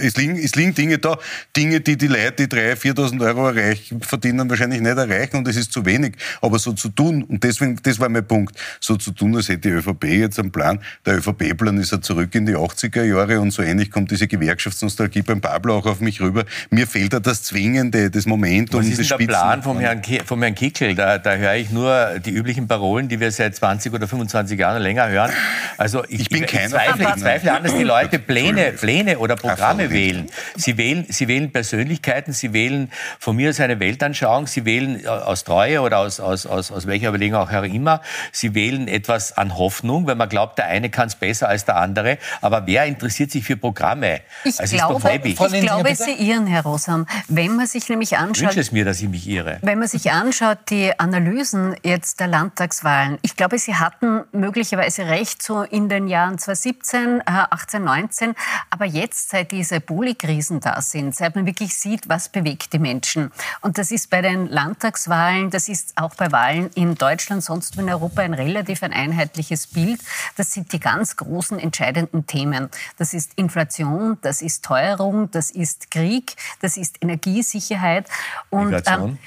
[0.00, 1.18] Es liegen, es liegen Dinge da,
[1.56, 5.56] Dinge, die die Leute, die 3.000, 4.000 Euro erreichen, verdienen, wahrscheinlich nicht erreichen und es
[5.56, 6.16] ist zu wenig.
[6.40, 9.68] Aber so zu tun, und deswegen, das war mein Punkt, so zu tun, als hätte
[9.68, 10.80] die ÖVP jetzt einen Plan.
[11.04, 15.22] Der ÖVP-Plan ist ja zurück in die 80er Jahre und so ähnlich kommt diese Gewerkschaftsnostalgie
[15.22, 16.44] beim Pablo auch auf mich rüber.
[16.72, 18.80] Mir fehlt da das Zwingende, das Momentum.
[18.80, 20.94] Was ist das der Plan vom Herrn, vom Herrn Kickel?
[20.94, 24.80] Da, da höre ich nur die üblichen Parolen, die wir seit 20 oder 25 Jahren
[24.80, 25.32] länger hören.
[25.78, 26.66] Also ich, ich bin keiner.
[26.66, 30.28] Ich zweifle, ich zweifle an, dass die Leute Pläne, Pläne oder Programme wählen.
[30.54, 31.06] Sie wählen.
[31.08, 35.80] Sie wählen Persönlichkeiten, sie wählen von mir aus eine Weltanschauung, sie wählen äh, aus Treue
[35.80, 40.14] oder aus, aus, aus, aus welcher Überlegung auch immer, sie wählen etwas an Hoffnung, weil
[40.14, 42.18] man glaubt, der eine kann es besser als der andere.
[42.40, 44.20] Aber wer interessiert sich für Programme?
[44.44, 47.06] Ich also glaube, ich glaube Sie irren, Herr Rosam.
[47.28, 48.36] Wenn man sich nämlich anschaut...
[48.36, 49.58] Ich wünsche es mir, dass ich mich irre.
[49.62, 55.42] Wenn man sich anschaut, die Analysen jetzt der Landtagswahlen, ich glaube, Sie hatten möglicherweise recht
[55.42, 58.34] so in den Jahren 2017, 18, 19,
[58.70, 63.30] aber jetzt, seit diese Bulli-Krisen da sind, seit man wirklich sieht, was bewegt die Menschen.
[63.60, 67.88] Und das ist bei den Landtagswahlen, das ist auch bei Wahlen in Deutschland, sonst in
[67.88, 70.00] Europa ein relativ ein einheitliches Bild.
[70.36, 72.68] Das sind die ganz großen entscheidenden Themen.
[72.98, 78.08] Das ist Inflation, das ist Teuerung, das ist Krieg, das ist Energiesicherheit.
[78.50, 79.18] Und, ähm,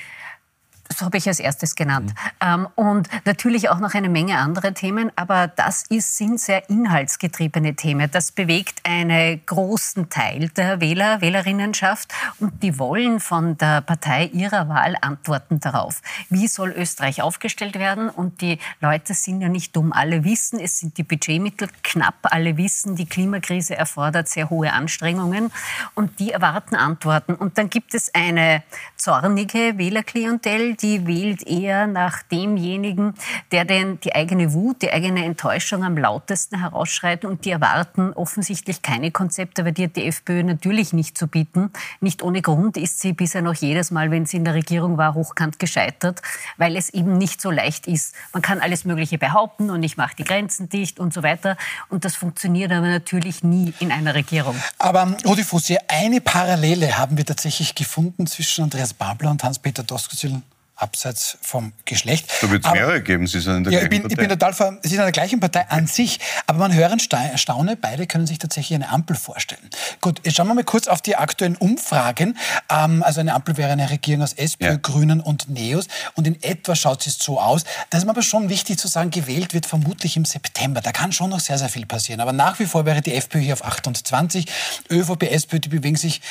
[0.94, 2.14] das habe ich als erstes genannt.
[2.44, 2.68] Mhm.
[2.76, 8.10] Und natürlich auch noch eine Menge andere Themen, aber das ist, sind sehr inhaltsgetriebene Themen.
[8.12, 14.70] Das bewegt einen großen Teil der Wähler, Wählerinnenschaft und die wollen von der Partei ihrer
[14.70, 16.02] Wahl Antworten darauf.
[16.30, 18.10] Wie soll Österreich aufgestellt werden?
[18.10, 19.94] Und die Leute sind ja nicht dumm.
[19.94, 22.16] Alle wissen, es sind die Budgetmittel knapp.
[22.24, 25.52] Alle wissen, die Klimakrise erfordert sehr hohe Anstrengungen
[25.96, 27.34] und die erwarten Antworten.
[27.34, 28.64] Und dann gibt es eine
[28.96, 33.16] zornige Wählerklientel, die wählt eher nach demjenigen,
[33.52, 38.82] der denn die eigene Wut, die eigene Enttäuschung am lautesten herausschreit und die erwarten offensichtlich
[38.82, 41.72] keine Konzepte, weil die hat die FPÖ natürlich nicht zu bieten.
[42.02, 45.14] Nicht ohne Grund ist sie bisher noch jedes Mal, wenn sie in der Regierung war,
[45.14, 46.22] hochkant gescheitert,
[46.58, 48.14] weil es eben nicht so leicht ist.
[48.34, 51.56] Man kann alles Mögliche behaupten und ich mache die Grenzen dicht und so weiter
[51.90, 54.62] und das funktioniert aber natürlich nie in einer Regierung.
[54.80, 60.42] Aber Rudi Fussi, eine Parallele haben wir tatsächlich gefunden zwischen Andreas Babler und Hans-Peter Doskozil
[60.76, 62.30] abseits vom Geschlecht.
[62.42, 64.14] Da wird es mehrere geben, Sie sind in der ja, gleichen ich bin, Partei.
[64.14, 67.02] Ich bin total Sie sind in der gleichen Partei an sich, aber man hört
[67.36, 69.70] staune, beide können sich tatsächlich eine Ampel vorstellen.
[70.02, 72.38] Gut, jetzt schauen wir mal kurz auf die aktuellen Umfragen.
[72.70, 74.76] Ähm, also eine Ampel wäre eine Regierung aus SPÖ, ja.
[74.76, 77.64] Grünen und Neos und in etwa schaut es so aus.
[77.90, 80.82] Das ist aber schon wichtig zu sagen, gewählt wird vermutlich im September.
[80.82, 82.20] Da kann schon noch sehr, sehr viel passieren.
[82.20, 84.48] Aber nach wie vor wäre die FPÖ hier auf 28,
[84.90, 86.22] ÖVP, SPÖ, die bewegen sich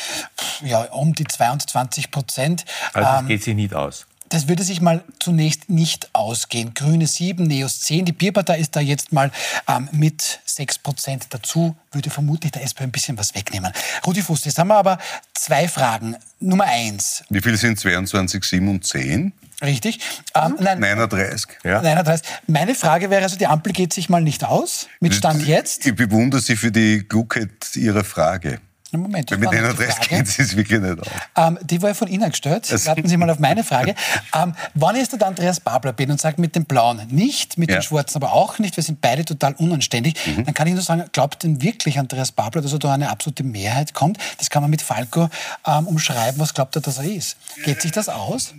[0.63, 2.65] ja, um die 22 Prozent.
[2.93, 4.07] Also es ähm, geht sich nicht aus.
[4.33, 6.73] Das würde sich mal zunächst nicht ausgehen.
[6.73, 8.07] Grüne 7, Neos 10.
[8.07, 9.31] Die Bierpartei ist da jetzt mal
[9.68, 13.71] ähm, mit 6 Prozent dazu, würde vermutlich der SPÖ ein bisschen was wegnehmen.
[14.07, 14.97] Rudi Fuß, jetzt haben wir aber
[15.35, 16.16] zwei Fragen.
[16.40, 17.25] Nummer eins.
[17.29, 19.35] Wie viele sind 22, 7 und 10?
[19.61, 20.01] Richtig.
[20.35, 21.59] Ähm, nein, 39.
[21.62, 21.83] Ja.
[21.83, 22.27] 39.
[22.47, 25.85] Meine Frage wäre also, die Ampel geht sich mal nicht aus, mit Stand jetzt.
[25.85, 28.61] Ich bewundere Sie für die Klugheit Ihrer Frage.
[29.01, 29.31] Moment.
[29.31, 31.07] Mit den Adresse geht es wirklich nicht aus.
[31.37, 32.71] Ähm, die war ja von Ihnen gestellt.
[32.87, 33.95] Warten Sie mal auf meine Frage.
[34.37, 37.77] ähm, wann ist der Andreas Babler bin und sagt mit den Blauen nicht, mit ja.
[37.77, 40.45] den Schwarzen aber auch nicht, wir sind beide total unanständig, mhm.
[40.45, 43.45] dann kann ich nur sagen, glaubt denn wirklich Andreas Babler, dass er da eine absolute
[43.45, 44.19] Mehrheit kommt?
[44.39, 45.29] Das kann man mit Falco
[45.67, 46.41] ähm, umschreiben.
[46.41, 47.37] Was glaubt er, dass er ist?
[47.65, 48.55] Geht sich das aus?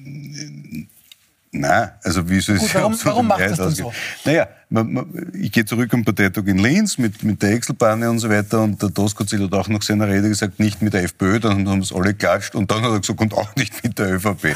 [1.55, 3.93] Nein, also wie soll es warum, warum macht das denn so?
[4.25, 8.17] Naja, man, man, ich gehe zurück am Parteitag in Linz mit, mit der Excel-Bahne und
[8.17, 11.39] so weiter und der Doskozil hat auch nach seiner Rede gesagt, nicht mit der FPÖ,
[11.39, 14.15] dann haben es alle geklatscht und dann hat er gesagt, und auch nicht mit der
[14.15, 14.55] ÖVP.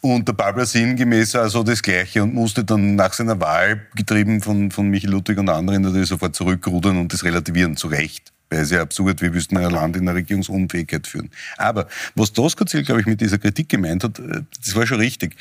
[0.00, 4.70] Und der Babler sinngemäß also das Gleiche und musste dann nach seiner Wahl, getrieben von,
[4.70, 8.32] von Michael Ludwig und anderen, natürlich sofort zurückrudern und das relativieren, zu Recht.
[8.48, 11.30] Weil es ja absurd, wir müssten ein Land in eine Regierungsunfähigkeit führen.
[11.56, 15.36] Aber was Doskozil, glaube ich, mit dieser Kritik gemeint hat, äh, das war schon richtig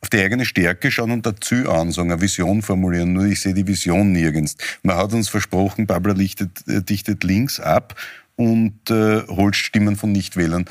[0.00, 3.12] auf die eigene Stärke schauen und dazu ansagen, eine Vision formulieren.
[3.12, 4.56] Nur ich sehe die Vision nirgends.
[4.82, 7.94] Man hat uns versprochen, Barbara lichtet, äh, dichtet links ab
[8.36, 10.64] und äh, holt Stimmen von Nichtwählern.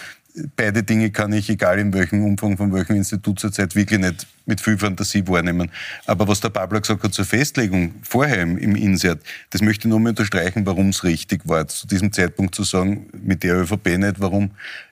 [0.56, 4.60] Beide Dinge kann ich, egal in welchem Umfang, von welchem Institut zurzeit, wirklich nicht mit
[4.60, 5.72] viel Fantasie wahrnehmen.
[6.06, 9.90] Aber was der Pablo gesagt hat zur Festlegung vorher im, im Insert, das möchte ich
[9.90, 13.98] nur mal unterstreichen, warum es richtig war, zu diesem Zeitpunkt zu sagen, mit der ÖVP
[13.98, 14.52] nicht, warum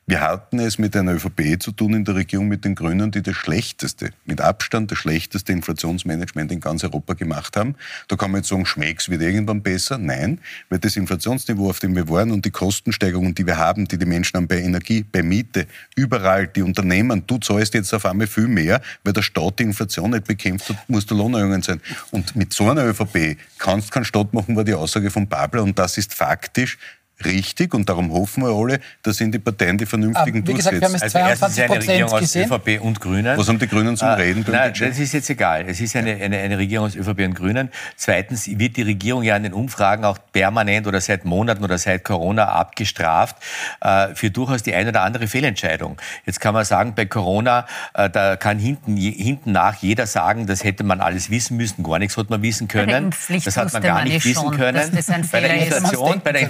[0.10, 3.22] wir hatten es mit einer ÖVP zu tun in der Regierung mit den Grünen, die
[3.22, 7.76] das schlechteste, mit Abstand das schlechteste Inflationsmanagement in ganz Europa gemacht haben.
[8.08, 9.98] Da kann man jetzt sagen, schmeckt's wird irgendwann besser.
[9.98, 10.40] Nein,
[10.70, 14.06] weil das Inflationsniveau, auf dem wir waren und die Kostensteigerungen, die wir haben, die die
[14.06, 15.68] Menschen haben bei Energie, bei Miete,
[15.98, 20.12] überall, die Unternehmen, du zahlst jetzt auf einmal viel mehr, weil der Staat die Inflation
[20.12, 21.82] nicht bekämpft, muss der Lohnerhöhungen sein.
[22.12, 25.64] Und mit so einer ÖVP kannst du keinen Staat machen, war die Aussage von Babler
[25.64, 26.78] und das ist faktisch
[27.26, 30.80] richtig und darum hoffen wir alle, dass in die Parteien die vernünftigen Aber, Wie gesagt,
[30.80, 32.52] wir haben jetzt 22 also eine Regierung gesehen.
[32.52, 33.38] aus ÖVP und Grünen.
[33.38, 34.46] Was haben die Grünen zum äh, Reden?
[34.48, 35.66] Nein, das ist jetzt egal.
[35.68, 37.70] Es ist eine, eine, eine Regierung aus ÖVP und Grünen.
[37.96, 42.04] Zweitens wird die Regierung ja in den Umfragen auch permanent oder seit Monaten oder seit
[42.04, 43.38] Corona abgestraft
[43.82, 45.98] äh, für durchaus die eine oder andere Fehlentscheidung.
[46.26, 50.64] Jetzt kann man sagen, bei Corona, äh, da kann hinten, hinten nach jeder sagen, das
[50.64, 53.12] hätte man alles wissen müssen, gar nichts hat man wissen können.
[53.44, 54.92] Das hat man gar nicht wissen schon, können.
[55.32, 56.42] bei der, Inflation, bei der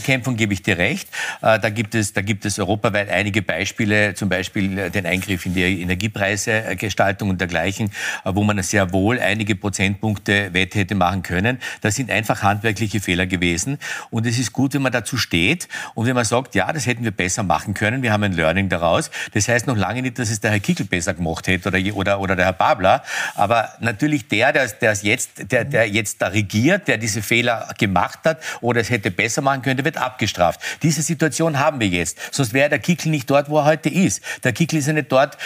[0.00, 1.08] Inflationsbekämpfung gebe ich dir recht.
[1.42, 5.54] Äh, da gibt es, da gibt es europaweit einige Beispiele, zum Beispiel den Eingriff in
[5.54, 7.90] die Energiepreisegestaltung und dergleichen,
[8.24, 11.58] äh, wo man sehr wohl einige Prozentpunkte Wett hätte machen können.
[11.80, 13.78] Das sind einfach handwerkliche Fehler gewesen.
[14.10, 17.04] Und es ist gut, wenn man dazu steht und wenn man sagt, ja, das hätten
[17.04, 18.02] wir besser machen können.
[18.02, 19.10] Wir haben ein Learning daraus.
[19.32, 22.20] Das heißt noch lange nicht, dass es der Herr Kickel besser gemacht hätte oder, oder,
[22.20, 23.02] oder der Herr Babler.
[23.34, 28.20] Aber natürlich der, der, der, jetzt, der, der jetzt da regiert, der diese Fehler gemacht
[28.24, 30.60] hat oder es hätte besser machen können, wird abgestraft.
[30.82, 32.18] Diese Situation haben wir jetzt.
[32.32, 34.22] Sonst wäre der Kickel nicht dort, wo er heute ist.
[34.44, 35.36] Der Kickel ist ja nicht dort,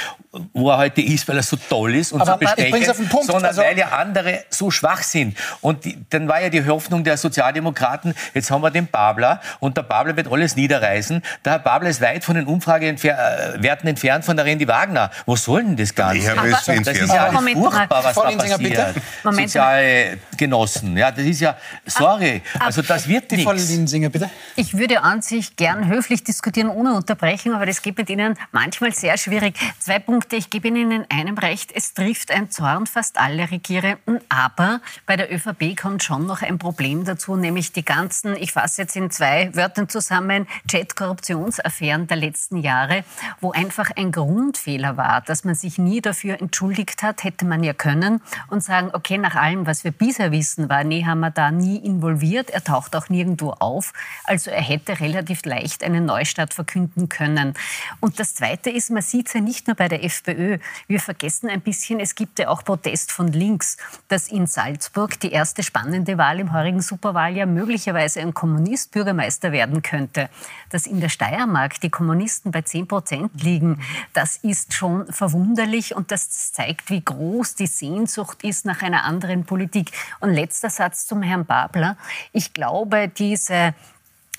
[0.52, 3.62] wo er heute ist, weil er so toll ist und Aber so bestechend, sondern also
[3.62, 5.36] weil ja andere so schwach sind.
[5.60, 9.76] Und die, dann war ja die Hoffnung der Sozialdemokraten, jetzt haben wir den Babler und
[9.76, 11.22] der Babler wird alles niederreißen.
[11.44, 15.10] Der Herr Babler ist weit von den Umfragewerten entfernt von der Randy Wagner.
[15.24, 16.32] Wo soll denn das Ganze?
[16.32, 18.58] Aber, das ist ja alles furchtbar, was da passiert.
[18.58, 18.94] Bitte.
[19.22, 23.44] Soziale Genossen, ja, das ist ja, sorry, also das wird nichts.
[23.44, 24.30] Frau Linsinger, bitte.
[24.56, 28.92] Ich würde an sich gern höflich diskutieren ohne Unterbrechung, aber das geht mit Ihnen manchmal
[28.92, 29.56] sehr schwierig.
[29.78, 31.72] Zwei Punkte, ich gebe Ihnen in einem recht.
[31.74, 32.86] Es trifft ein Zorn.
[32.86, 37.84] Fast alle Regierenden, aber bei der ÖVP kommt schon noch ein Problem dazu, nämlich die
[37.84, 43.04] ganzen, ich fasse jetzt in zwei Wörtern zusammen, Chat-Korruptionsaffären der letzten Jahre,
[43.40, 47.72] wo einfach ein Grundfehler war, dass man sich nie dafür entschuldigt hat, hätte man ja
[47.72, 52.50] können und sagen, okay, nach allem, was wir bisher wissen, war Nehammer da nie involviert,
[52.50, 53.92] er taucht auch nirgendwo auf,
[54.24, 57.54] also er hätte relativ leicht einen Neustart verkünden können.
[58.00, 60.58] Und das Zweite ist, man sieht es ja nicht nur bei der FPÖ.
[60.86, 63.76] Wir vergessen ein bisschen, es gibt ja auch Protest von links,
[64.08, 69.82] dass in Salzburg die erste spannende Wahl im heurigen Superwahljahr möglicherweise ein Kommunist Bürgermeister werden
[69.82, 70.30] könnte.
[70.70, 73.80] Dass in der Steiermark die Kommunisten bei 10 Prozent liegen,
[74.14, 79.44] das ist schon verwunderlich und das zeigt, wie groß die Sehnsucht ist nach einer anderen
[79.44, 79.90] Politik.
[80.20, 81.96] Und letzter Satz zum Herrn Babler.
[82.32, 83.74] Ich glaube, diese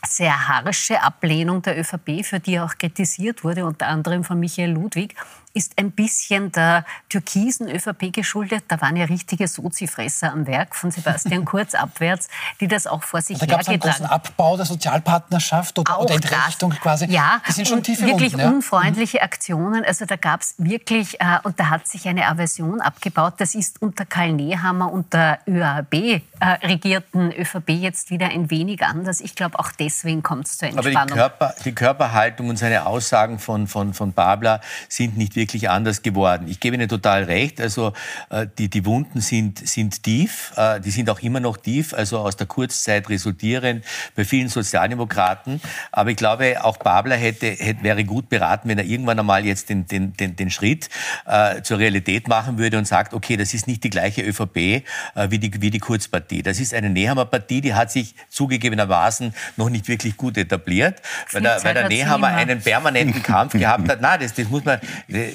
[0.07, 5.15] sehr harsche Ablehnung der ÖVP, für die auch kritisiert wurde, unter anderem von Michael Ludwig,
[5.55, 8.65] ist ein bisschen der türkisen ÖVP geschuldet.
[8.67, 12.27] Da waren ja richtige Sozifresser am Werk von Sebastian Kurz abwärts,
[12.59, 13.79] die das auch vor sich hergetragen haben.
[13.79, 17.05] Da gab es einen Abbau der Sozialpartnerschaft oder, oder Entrechtung das, quasi.
[17.05, 18.49] Ja, die sind schon tief wirklich Runden, ja.
[18.49, 19.85] unfreundliche Aktionen.
[19.85, 23.35] Also da gab es wirklich, äh, und da hat sich eine Aversion abgebaut.
[23.37, 26.21] Das ist unter Karl Nehammer und der ÖAB äh,
[26.63, 29.21] regierten ÖVP jetzt wieder ein wenig anders.
[29.21, 30.97] Ich glaube, auch deswegen kommt es zur Entspannung.
[30.97, 35.44] Aber die, Körper, die, Körperhaltung und seine Aussagen von, von, von Babler sind nicht wirklich
[35.45, 36.47] wirklich anders geworden.
[36.49, 37.61] Ich gebe Ihnen total recht.
[37.61, 37.93] Also
[38.31, 42.17] äh, die, die Wunden sind, sind tief, äh, die sind auch immer noch tief, also
[42.19, 45.61] aus der Kurzzeit resultierend bei vielen Sozialdemokraten.
[45.91, 49.69] Aber ich glaube, auch Babler hätte, hätte, wäre gut beraten, wenn er irgendwann einmal jetzt
[49.69, 50.89] den, den, den, den Schritt
[51.27, 54.81] äh, zur Realität machen würde und sagt, okay, das ist nicht die gleiche ÖVP äh,
[55.29, 56.41] wie, die, wie die Kurzpartie.
[56.41, 61.43] Das ist eine Nehammer Partie, die hat sich zugegebenermaßen noch nicht wirklich gut etabliert, weil
[61.43, 64.01] der, weil der Nehammer einen permanenten Kampf gehabt hat.
[64.05, 64.79] Nein, das, das muss man,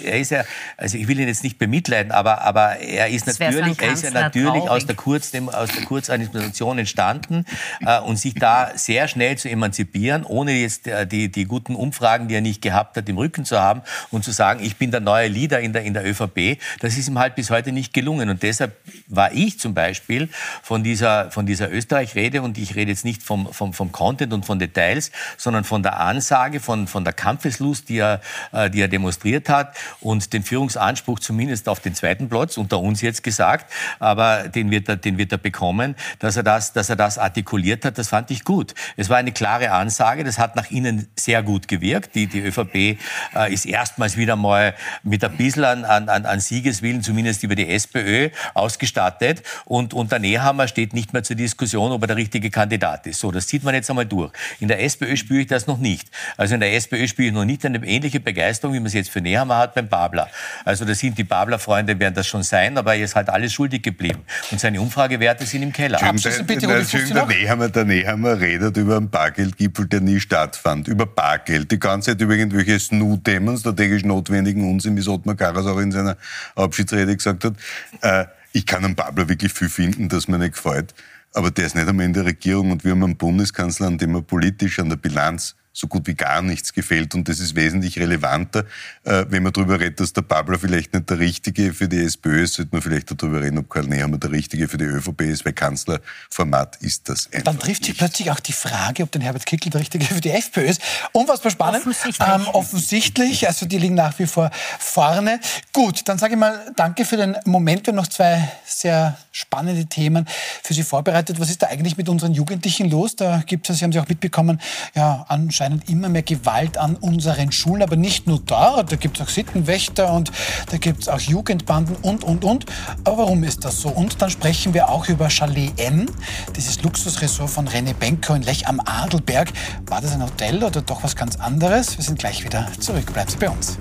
[0.04, 0.44] er ist ja,
[0.76, 4.10] also ich will ihn jetzt nicht bemitleiden, aber, aber er ist natürlich, er ist ja
[4.10, 7.44] natürlich aus der, Kurz, dem, aus der Kurzadministration entstanden
[7.84, 12.28] äh, und sich da sehr schnell zu emanzipieren, ohne jetzt äh, die, die guten Umfragen,
[12.28, 15.00] die er nicht gehabt hat, im Rücken zu haben und zu sagen, ich bin der
[15.00, 18.28] neue Leader in der, in der ÖVP, das ist ihm halt bis heute nicht gelungen.
[18.30, 18.76] Und deshalb
[19.08, 20.28] war ich zum Beispiel
[20.62, 24.46] von dieser, von dieser Österreich-Rede, und ich rede jetzt nicht vom, vom, vom Content und
[24.46, 28.20] von Details, sondern von der Ansage, von, von der Kampfeslust, die er,
[28.52, 33.00] äh, die er demonstriert hat, und den Führungsanspruch zumindest auf den zweiten Platz, unter uns
[33.00, 36.96] jetzt gesagt, aber den wird er, den wird er bekommen, dass er das, dass er
[36.96, 38.74] das artikuliert hat, das fand ich gut.
[38.96, 42.14] Es war eine klare Ansage, das hat nach innen sehr gut gewirkt.
[42.14, 47.03] Die, die ÖVP äh, ist erstmals wieder mal mit ein bisschen an, an, an Siegeswillen,
[47.03, 52.03] zumindest über die SPÖ, ausgestattet und, und der Nehammer steht nicht mehr zur Diskussion, ob
[52.03, 53.20] er der richtige Kandidat ist.
[53.20, 54.33] So, das zieht man jetzt einmal durch.
[54.61, 56.09] In der SPÖ spüre ich das noch nicht.
[56.37, 59.11] Also in der SPÖ spüre ich noch nicht eine ähnliche Begeisterung, wie man es jetzt
[59.11, 60.28] für Nehammer hat beim Babler.
[60.64, 63.82] Also da sind die Babler-Freunde, werden das schon sein, aber er ist halt alles schuldig
[63.82, 64.20] geblieben.
[64.50, 65.98] Und seine Umfragewerte sind im Keller.
[65.98, 70.88] Schön, bitte, der, der, Nehammer, der Nehammer redet über einen Bargeldgipfel, der nie stattfand.
[70.88, 71.70] Über Bargeld.
[71.70, 75.92] Die ganze Zeit über irgendwelche SNU-Themen, strategisch notwendigen Unsinn, wie es Ottmar Karas auch in
[75.92, 76.16] seiner
[76.54, 77.54] Abschiedsrede gesagt hat.
[78.02, 80.94] Äh, ich kann am Babler wirklich viel finden, das mir nicht gefällt.
[81.32, 84.16] Aber der ist nicht einmal in der Regierung und wir haben einen Bundeskanzler, an dem
[84.16, 87.14] er politisch an der Bilanz so gut wie gar nichts gefällt.
[87.14, 88.66] Und das ist wesentlich relevanter.
[89.04, 92.42] Äh, wenn man darüber redet, dass der Babler vielleicht nicht der Richtige für die SPÖ
[92.42, 95.44] ist, sollte man vielleicht darüber reden, ob Karl Nehammer der Richtige für die ÖVP ist,
[95.44, 99.46] weil Kanzlerformat ist das einfach Dann trifft sich plötzlich auch die Frage, ob der Herbert
[99.46, 100.82] Kickl der Richtige für die FPÖ ist.
[101.12, 101.86] Unfassbar spannend.
[101.86, 102.28] Offensichtlich.
[102.28, 103.46] Ähm, offensichtlich.
[103.48, 105.40] Also die liegen nach wie vor vorne.
[105.72, 107.86] Gut, dann sage ich mal danke für den Moment.
[107.86, 110.26] Wir haben noch zwei sehr spannende Themen
[110.62, 111.40] für Sie vorbereitet.
[111.40, 113.16] Was ist da eigentlich mit unseren Jugendlichen los?
[113.16, 114.60] Da gibt es, Sie haben Sie auch mitbekommen,
[114.94, 118.92] ja, anscheinend anscheinend immer mehr Gewalt an unseren Schulen, aber nicht nur dort.
[118.92, 120.30] Da gibt es auch Sittenwächter und
[120.70, 122.66] da gibt es auch Jugendbanden und, und, und.
[123.04, 123.88] Aber warum ist das so?
[123.88, 126.11] Und dann sprechen wir auch über Chalet N,
[126.56, 129.52] dieses Luxusressort von René Benko in Lech am Adelberg.
[129.87, 131.96] War das ein Hotel oder doch was ganz anderes?
[131.96, 133.12] Wir sind gleich wieder zurück.
[133.12, 133.78] Bleiben Sie bei uns.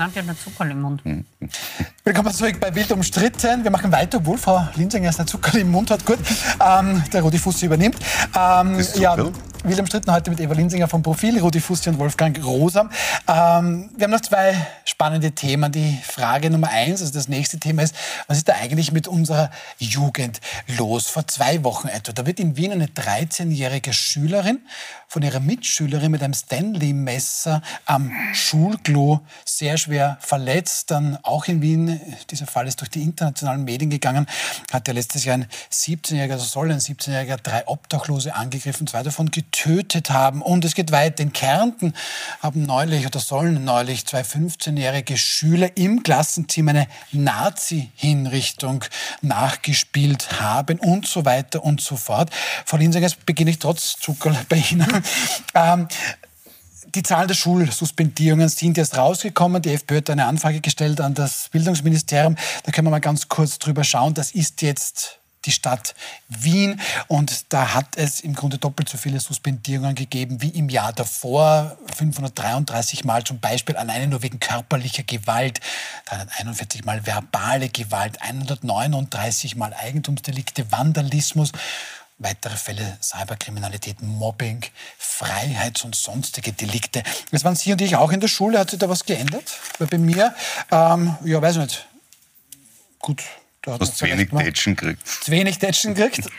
[0.00, 1.02] Nadja hat Zuckerl im Mund.
[1.10, 1.24] Hm.
[2.04, 3.64] Willkommen zurück bei Wild umstritten.
[3.64, 6.04] Wir machen weiter, obwohl Frau Linsinger erst eine Zuckerl im Mund hat.
[6.06, 6.18] Gut,
[6.64, 7.96] ähm, der Rudi Fuß übernimmt.
[8.36, 9.16] Ähm, ja,
[9.62, 12.90] Wild umstritten heute mit Eva Linsinger vom Profil, Rudi Fuß und Wolfgang Rosam.
[13.28, 14.54] Ähm, wir haben noch zwei
[14.86, 15.70] spannende Themen.
[15.70, 17.94] Die Frage Nummer eins, also das nächste Thema ist,
[18.26, 20.40] was ist da eigentlich mit unserer Jugend
[20.78, 21.08] los?
[21.08, 24.60] Vor zwei Wochen etwa, da wird in Wien eine 13-jährige Schülerin
[25.08, 29.89] von ihrer Mitschülerin mit einem Stanley-Messer am Schulklo sehr schwer
[30.20, 30.90] verletzt.
[30.90, 32.00] Dann auch in Wien,
[32.30, 34.26] dieser Fall ist durch die internationalen Medien gegangen,
[34.72, 39.30] hat ja letztes Jahr ein 17-Jähriger, also soll ein 17-Jähriger drei Obdachlose angegriffen, zwei davon
[39.30, 40.42] getötet haben.
[40.42, 41.20] Und es geht weit.
[41.20, 41.94] In Kärnten
[42.40, 48.84] haben neulich oder sollen neulich zwei 15-jährige Schüler im Klassenzimmer eine Nazi-Hinrichtung
[49.22, 52.30] nachgespielt haben und so weiter und so fort.
[52.64, 55.02] Frau Linsinger, jetzt beginne ich trotz Zucker bei Ihnen.
[55.54, 55.88] ähm,
[56.94, 59.62] die Zahlen der Schulsuspendierungen sind jetzt rausgekommen.
[59.62, 62.36] Die FPÖ hat eine Anfrage gestellt an das Bildungsministerium.
[62.64, 64.14] Da können wir mal ganz kurz drüber schauen.
[64.14, 65.94] Das ist jetzt die Stadt
[66.28, 66.80] Wien.
[67.08, 71.78] Und da hat es im Grunde doppelt so viele Suspendierungen gegeben wie im Jahr davor.
[71.96, 75.60] 533 Mal zum Beispiel alleine nur wegen körperlicher Gewalt,
[76.06, 81.52] 341 Mal verbale Gewalt, 139 Mal Eigentumsdelikte, Vandalismus
[82.20, 84.64] weitere Fälle Cyberkriminalität, Mobbing,
[84.98, 87.02] Freiheits- und sonstige Delikte.
[87.32, 88.58] Jetzt waren Sie und ich auch in der Schule.
[88.58, 89.58] Hat sich da was geändert?
[89.78, 90.34] Weil bei mir,
[90.70, 91.86] ähm, ja, weiß ich nicht.
[93.00, 93.22] Gut.
[93.62, 95.06] Du hast zu wenig Tätschen gekriegt.
[95.06, 96.30] Zu wenig Tätschen gekriegt.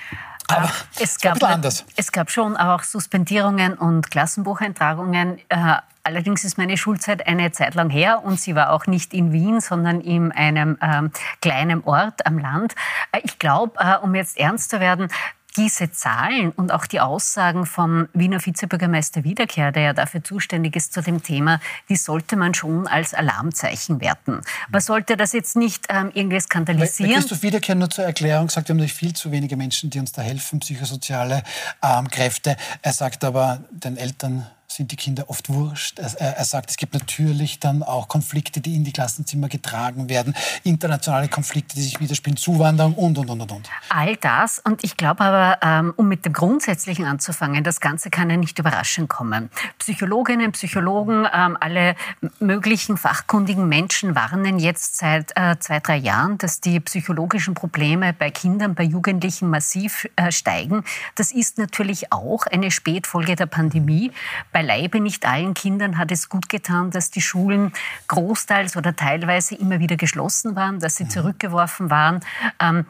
[0.48, 1.86] Aber es gab, anders.
[1.96, 5.39] es gab schon auch Suspendierungen und Klassenbucheintragungen.
[5.50, 9.32] Äh, allerdings ist meine Schulzeit eine Zeit lang her und sie war auch nicht in
[9.32, 12.76] Wien, sondern in einem ähm, kleinen Ort am Land.
[13.12, 15.10] Äh, ich glaube, äh, um jetzt ernst zu werden,
[15.58, 20.94] diese Zahlen und auch die Aussagen vom Wiener Vizebürgermeister Wiederkehr, der ja dafür zuständig ist
[20.94, 21.60] zu dem Thema,
[21.90, 24.42] die sollte man schon als Alarmzeichen werten.
[24.70, 27.12] Man sollte das jetzt nicht ähm, irgendwie skandalisieren.
[27.12, 30.00] Weil, Christoph Wiederkehr nur zur Erklärung sagt, wir haben natürlich viel zu wenige Menschen, die
[30.00, 31.44] uns da helfen, psychosoziale
[31.84, 32.56] ähm, Kräfte.
[32.82, 36.00] Er sagt aber den Eltern sind die Kinder oft wurscht.
[36.00, 40.36] Er, er, sagt, es gibt natürlich dann auch Konflikte, die in die Klassenzimmer getragen werden,
[40.64, 43.70] internationale Konflikte, die sich widerspielen, Zuwanderung und, und, und, und.
[43.90, 44.60] All das.
[44.60, 48.58] Und ich glaube aber, ähm, um mit dem Grundsätzlichen anzufangen, das Ganze kann ja nicht
[48.60, 49.50] überraschend kommen.
[49.80, 51.96] Psychologinnen, Psychologen, ähm, alle
[52.40, 58.32] möglichen fachkundigen Menschen warnen jetzt seit äh, zwei, drei Jahren, dass die psychologischen Probleme bei
[58.32, 60.84] Kindern, bei Jugendlichen massiv äh, steigen.
[61.16, 64.12] Das ist natürlich auch eine Spätfolge der Pandemie.
[64.52, 67.74] Bei beileibe nicht allen Kindern hat es gut getan, dass die Schulen
[68.08, 71.10] großteils oder teilweise immer wieder geschlossen waren, dass sie mhm.
[71.10, 72.19] zurückgeworfen waren.
[72.60, 72.86] Ähm,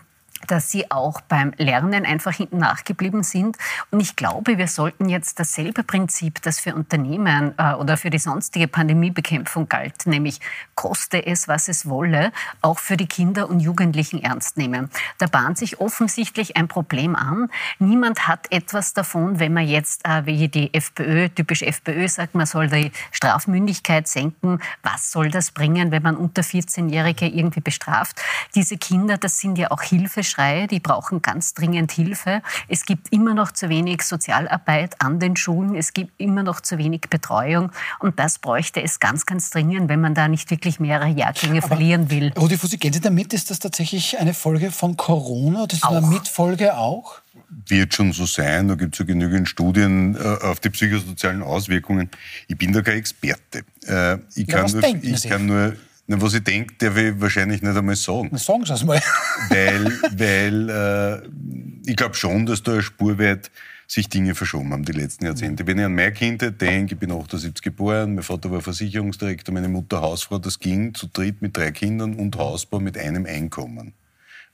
[0.47, 3.58] dass sie auch beim Lernen einfach hinten nachgeblieben sind.
[3.91, 8.19] Und ich glaube, wir sollten jetzt dasselbe Prinzip, das für Unternehmen äh, oder für die
[8.19, 10.39] sonstige Pandemiebekämpfung galt, nämlich
[10.75, 14.89] koste es, was es wolle, auch für die Kinder und Jugendlichen ernst nehmen.
[15.17, 17.49] Da bahnt sich offensichtlich ein Problem an.
[17.80, 22.45] Niemand hat etwas davon, wenn man jetzt, äh, wie die FPÖ, typisch FPÖ sagt, man
[22.45, 24.60] soll die Strafmündigkeit senken.
[24.84, 28.21] Was soll das bringen, wenn man unter 14-Jährige irgendwie bestraft?
[28.56, 32.41] Diese Kinder, das sind ja auch Hilfe Hilfeschreie, die brauchen ganz dringend Hilfe.
[32.67, 36.78] Es gibt immer noch zu wenig Sozialarbeit an den Schulen, es gibt immer noch zu
[36.78, 41.10] wenig Betreuung und das bräuchte es ganz, ganz dringend, wenn man da nicht wirklich mehrere
[41.10, 42.34] Jahrgänge Aber verlieren will.
[42.38, 43.34] Rudi Fusi, gehen Sie damit?
[43.34, 45.67] Ist das tatsächlich eine Folge von Corona?
[45.67, 47.19] Das ist eine Mitfolge auch?
[47.67, 48.67] Wird schon so sein.
[48.67, 52.10] Da gibt es ja genügend Studien äh, auf die psychosozialen Auswirkungen.
[52.48, 53.63] Ich bin da kein Experte.
[53.88, 55.75] Äh, ich, ja, kann nur, ich kann nur
[56.12, 58.27] na, was ich denke, darf ich wahrscheinlich nicht einmal sagen.
[58.33, 59.01] Na, sagen Sie es mal.
[59.49, 59.85] Weil,
[60.17, 63.49] weil äh, ich glaube schon, dass da spurweit
[63.87, 65.65] sich Dinge verschoben haben die letzten Jahrzehnte.
[65.65, 69.69] Wenn ich an meine Kindheit denke, ich bin 78 geboren, mein Vater war Versicherungsdirektor, meine
[69.69, 73.93] Mutter Hausfrau, das ging zu dritt mit drei Kindern und Hausbau mit einem Einkommen.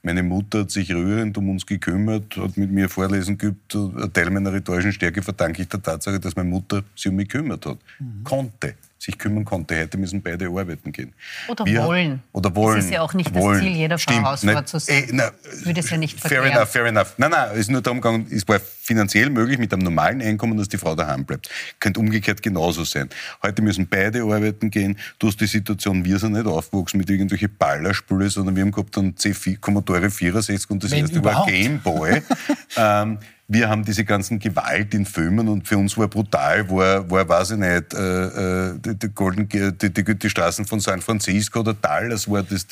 [0.02, 3.74] Meine Mutter hat sich rührend um uns gekümmert, hat mit mir Vorlesen geübt.
[3.74, 7.28] Ein Teil meiner rhetorischen Stärke verdanke ich der Tatsache, dass meine Mutter sich um mich
[7.28, 7.78] gekümmert hat.
[7.98, 8.22] Mhm.
[8.22, 9.78] Konnte sich kümmern konnte.
[9.78, 11.14] Heute müssen beide arbeiten gehen.
[11.46, 12.22] Oder wir, wollen.
[12.32, 12.76] Oder wollen.
[12.76, 13.58] Das ist ja auch nicht wollen.
[13.58, 15.04] das Ziel jeder Frau, Hausfrau zu sein.
[15.04, 15.30] Äh, na,
[15.64, 16.56] würde es ja nicht Fair verklären.
[16.56, 17.14] enough, fair enough.
[17.16, 20.58] Nein, nein, es ist nur darum gegangen, es war finanziell möglich mit einem normalen Einkommen,
[20.58, 21.48] dass die Frau daheim bleibt.
[21.78, 23.08] Könnte umgekehrt genauso sein.
[23.42, 24.98] Heute müssen beide arbeiten gehen.
[25.18, 28.98] Du hast die Situation, wir sind nicht aufgewachsen mit irgendwelchen Ballerspüle, sondern wir haben gehabt
[28.98, 31.50] einen C4, Commodore 64 und das Wenn erste überhaupt.
[31.50, 32.22] war Gameboy.
[32.76, 33.18] ähm,
[33.50, 37.52] wir haben diese ganzen Gewalt in Filmen und für uns war brutal, war, war weiß
[37.52, 41.72] ich nicht, äh, äh die, die, Golden, die, die, die, Straßen von San Francisco oder
[41.72, 42.66] Dallas war das,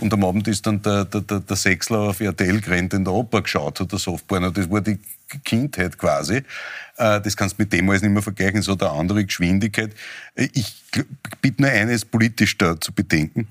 [0.00, 3.12] und am Abend ist dann der, der, der, der Sechsler auf RTL gerannt in der
[3.12, 5.00] Oper geschaut hat, der und das war die
[5.44, 6.36] Kindheit quasi.
[6.98, 9.92] Äh, das kannst du mit dem alles nicht mehr vergleichen, so eine andere Geschwindigkeit.
[10.36, 10.84] Ich
[11.42, 13.48] bitte nur eines politisch da zu bedenken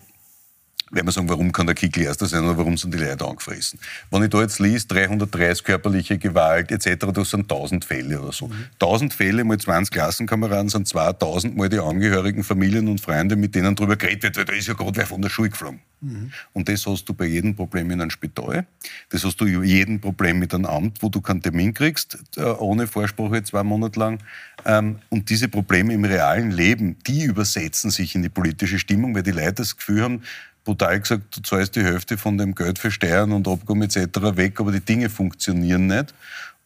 [0.95, 3.79] werden wir sagen, warum kann der Kickel erster sein oder warum sind die Leute angefressen?
[4.09, 8.47] Wenn ich da jetzt lese, 330 körperliche Gewalt etc., das sind 1000 Fälle oder so.
[8.47, 8.65] Mhm.
[8.79, 13.75] 1000 Fälle mal 20 Klassenkameraden sind 2000 mal die Angehörigen, Familien und Freunde, mit denen
[13.75, 15.81] darüber geredet wird, weil da ist ja gerade wer von der Schule geflogen.
[16.01, 16.31] Mhm.
[16.53, 18.65] Und das hast du bei jedem Problem in einem Spital.
[19.09, 22.43] Das hast du bei jedem Problem mit einem Amt, wo du keinen Termin kriegst, äh,
[22.43, 24.19] ohne Vorsprache zwei Monate lang.
[24.65, 29.23] Ähm, und diese Probleme im realen Leben, die übersetzen sich in die politische Stimmung, weil
[29.23, 30.21] die Leute das Gefühl haben,
[30.65, 33.97] brutal gesagt, du zahlst die Hälfte von dem Geld für Steuern und Abgaben etc.
[34.35, 36.13] weg, aber die Dinge funktionieren nicht.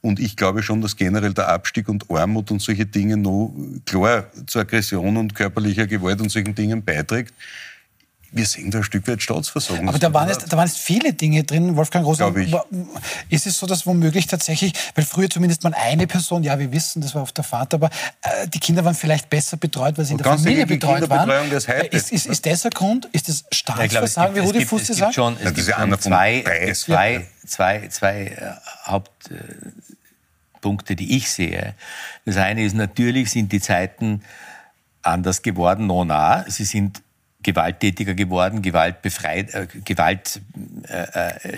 [0.01, 3.53] Und ich glaube schon, dass generell der Abstieg und Armut und solche Dinge noch
[3.85, 7.33] klar zur Aggression und körperlicher Gewalt und solchen Dingen beiträgt
[8.31, 9.87] wir sehen da ein Stück weit Staatsversorgung.
[9.89, 12.31] Aber da waren, jetzt, da waren jetzt viele Dinge drin, Wolfgang Rosa.
[13.29, 17.01] Ist es so, dass womöglich tatsächlich, weil früher zumindest mal eine Person, ja, wir wissen,
[17.01, 17.89] das war oft der Vater, aber
[18.21, 21.29] äh, die Kinder waren vielleicht besser betreut, weil sie in der Familie betreut waren.
[21.29, 23.09] Äh, ist, ist, ist das ein Grund?
[23.11, 25.15] Ist das Staatsversagen, wie Rudi Fuß sagt?
[25.15, 28.53] Schon, es gibt schon zwei, zwei, zwei, zwei äh,
[28.85, 31.73] Hauptpunkte, die ich sehe.
[32.25, 34.21] Das eine ist, natürlich sind die Zeiten
[35.01, 36.45] anders geworden, no nah.
[36.47, 37.01] Sie sind
[37.41, 40.41] gewalttätiger geworden, gewaltbefreit, äh, Gewalt,
[40.87, 41.57] äh, äh,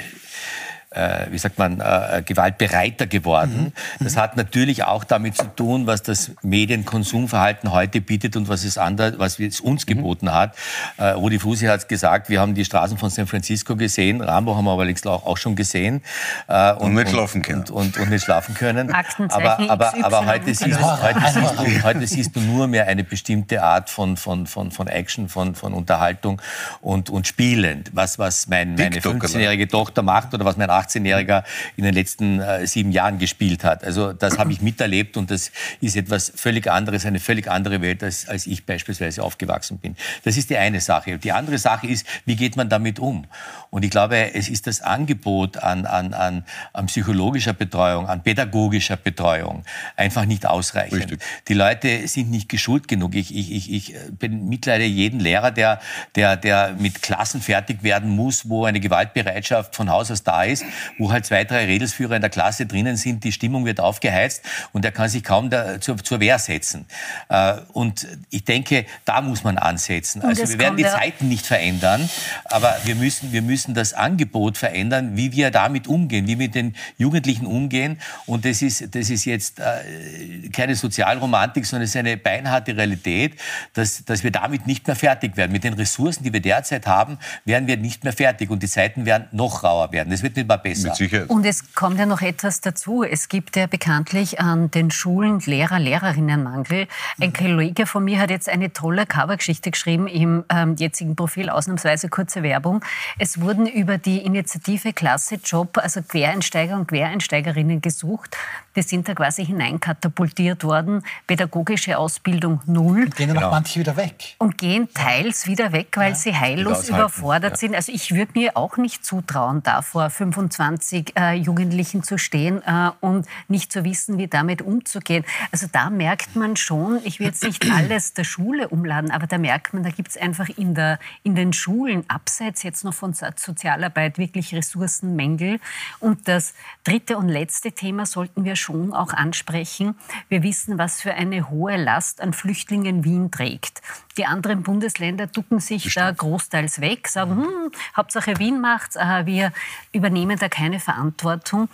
[1.31, 3.73] wie sagt man, äh, gewaltbereiter geworden.
[3.99, 4.03] Mhm.
[4.03, 8.77] Das hat natürlich auch damit zu tun, was das Medienkonsumverhalten heute bietet und was es,
[8.77, 9.95] anders, was es uns mhm.
[9.95, 10.55] geboten hat.
[10.97, 14.65] Äh, Rudi Fusi hat gesagt, wir haben die Straßen von San Francisco gesehen, Rambo haben
[14.65, 16.01] wir aber längst auch, auch schon gesehen.
[16.47, 17.61] Äh, und, und, nicht schlafen können.
[17.61, 18.93] Und, und, und nicht schlafen können.
[19.29, 23.63] aber, aber, aber heute, siehst, heute, siehst du, heute siehst du nur mehr eine bestimmte
[23.63, 26.41] Art von, von, von, von Action, von, von Unterhaltung
[26.81, 27.85] und, und Spielen.
[27.93, 31.43] Was, was mein, meine 15-jährige Tochter macht oder was mein 18-Jähriger
[31.77, 33.83] in den letzten äh, sieben Jahren gespielt hat.
[33.83, 38.03] Also das habe ich miterlebt und das ist etwas völlig anderes, eine völlig andere Welt,
[38.03, 39.95] als, als ich beispielsweise aufgewachsen bin.
[40.23, 41.17] Das ist die eine Sache.
[41.17, 43.25] Die andere Sache ist, wie geht man damit um?
[43.69, 48.97] Und ich glaube, es ist das Angebot an, an, an, an psychologischer Betreuung, an pädagogischer
[48.97, 49.63] Betreuung
[49.95, 51.03] einfach nicht ausreichend.
[51.03, 51.21] Richtig.
[51.47, 53.15] Die Leute sind nicht geschult genug.
[53.15, 55.79] Ich, ich, ich, ich bin Mitleider jeden Lehrer, der,
[56.15, 60.65] der, der mit Klassen fertig werden muss, wo eine Gewaltbereitschaft von Haus aus da ist
[60.97, 64.85] wo halt zwei, drei Redelsführer in der Klasse drinnen sind, die Stimmung wird aufgeheizt und
[64.85, 66.85] er kann sich kaum da, zur, zur Wehr setzen.
[67.29, 70.21] Äh, und ich denke, da muss man ansetzen.
[70.21, 72.07] also wir werden die Zeiten nicht verändern,
[72.45, 76.55] aber wir müssen, wir müssen das Angebot verändern, wie wir damit umgehen, wie wir mit
[76.55, 77.99] den Jugendlichen umgehen.
[78.25, 83.39] Und das ist, das ist jetzt äh, keine Sozialromantik, sondern es ist eine beinharte Realität,
[83.73, 85.51] dass, dass wir damit nicht mehr fertig werden.
[85.51, 89.05] Mit den Ressourcen, die wir derzeit haben, werden wir nicht mehr fertig und die Zeiten
[89.05, 90.09] werden noch rauer werden.
[90.09, 90.89] Das wird nicht mal besser.
[90.89, 91.29] Mit Sicherheit.
[91.29, 93.03] Und es kommt ja noch etwas dazu.
[93.03, 96.87] Es gibt ja bekanntlich an den Schulen Lehrer, Lehrerinnenmangel.
[97.19, 102.09] Ein Kollege von mir hat jetzt eine tolle Covergeschichte geschrieben im ähm, jetzigen Profil, ausnahmsweise
[102.09, 102.83] kurze Werbung.
[103.17, 108.35] Es wurden über die Initiative Klasse Job, also Quereinsteiger und Quereinsteigerinnen gesucht.
[108.75, 111.03] Die sind da quasi hineinkatapultiert worden.
[111.27, 113.09] Pädagogische Ausbildung null.
[113.09, 114.35] Gehen dann auch manche wieder weg.
[114.37, 117.57] Und gehen teils wieder weg, weil sie heillos überfordert ja.
[117.57, 117.75] sind.
[117.75, 122.91] Also ich würde mir auch nicht zutrauen, da vor 25 äh, Jugendlichen zu stehen äh,
[123.01, 125.25] und nicht zu wissen, wie damit umzugehen.
[125.51, 129.37] Also da merkt man schon, ich will jetzt nicht alles der Schule umladen, aber da
[129.37, 133.13] merkt man, da gibt es einfach in, der, in den Schulen, abseits jetzt noch von
[133.13, 135.59] So- Sozialarbeit, wirklich Ressourcenmängel.
[135.99, 136.53] Und das
[136.83, 139.95] dritte und letzte Thema sollten wir schon auch ansprechen.
[140.29, 143.81] Wir wissen, was für eine hohe Last an Flüchtlingen Wien trägt.
[144.17, 149.51] Die anderen Bundesländer ducken sich da großteils weg, sagen, hm, Hauptsache Wien macht's, wir
[149.91, 151.69] übernehmen da keine Verantwortung.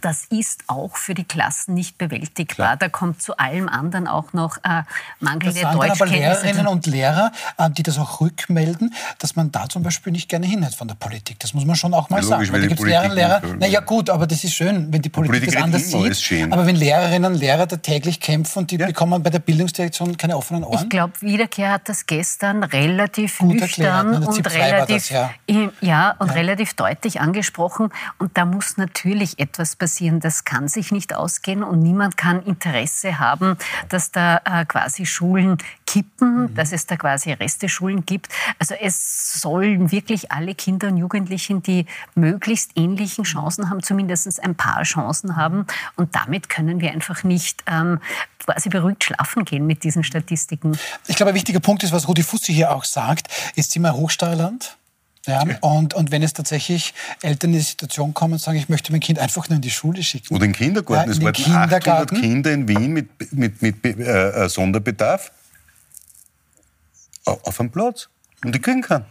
[0.00, 2.76] Das ist auch für die Klassen nicht bewältigbar.
[2.76, 4.84] Da kommt zu allem anderen auch noch äh, Das
[5.20, 6.42] mangelnde sagen dann aber Deutschkenntnisse.
[6.44, 10.46] Lehrerinnen und Lehrer, äh, die das auch rückmelden, dass man da zum Beispiel nicht gerne
[10.46, 11.38] hinhört von der Politik.
[11.40, 12.42] Das muss man schon auch mal Ja, sagen.
[12.44, 13.86] logisch, da die gibt es Lehrerinnen und Lehrer, naja hören.
[13.86, 16.16] gut, aber das ist schön, wenn die Politik, Politik das anders sieht.
[16.18, 16.52] schön.
[16.52, 20.36] Aber wenn Lehrerinnen und Lehrer da täglich kämpfen und die bekommen bei der Bildungsdirektion keine
[20.36, 20.82] offenen Ohren.
[20.82, 24.20] Ich glaube, Wiederkehr hat das gestern relativ Gut nüchtern erklärt, ne?
[24.20, 25.30] Der und war relativ, das, ja.
[25.80, 27.90] ja, und relativ deutlich angesprochen.
[28.18, 29.85] Und da muss natürlich etwas passieren.
[30.20, 33.56] Das kann sich nicht ausgehen und niemand kann Interesse haben,
[33.88, 36.54] dass da äh, quasi Schulen kippen, Mhm.
[36.54, 38.28] dass es da quasi Resteschulen gibt.
[38.58, 44.54] Also es sollen wirklich alle Kinder und Jugendlichen, die möglichst ähnlichen Chancen haben, zumindest ein
[44.54, 45.66] paar Chancen haben.
[45.96, 48.00] Und damit können wir einfach nicht ähm,
[48.44, 50.78] quasi beruhigt schlafen gehen mit diesen Statistiken.
[51.06, 54.76] Ich glaube, ein wichtiger Punkt ist, was Rudi Fussi hier auch sagt, wir ein Hochsteuerland.
[55.26, 58.92] Ja, und, und wenn es tatsächlich Eltern in die Situation kommen und sagen, ich möchte
[58.92, 60.34] mein Kind einfach nur in die Schule schicken.
[60.34, 61.10] Oder in den Kindergarten.
[61.10, 62.20] Ja, es in den waren 800 Kindergarten.
[62.20, 65.32] Kinder in Wien mit, mit, mit äh, äh, Sonderbedarf
[67.24, 68.08] au- auf einem Platz.
[68.44, 69.04] Und die kriegen keinen.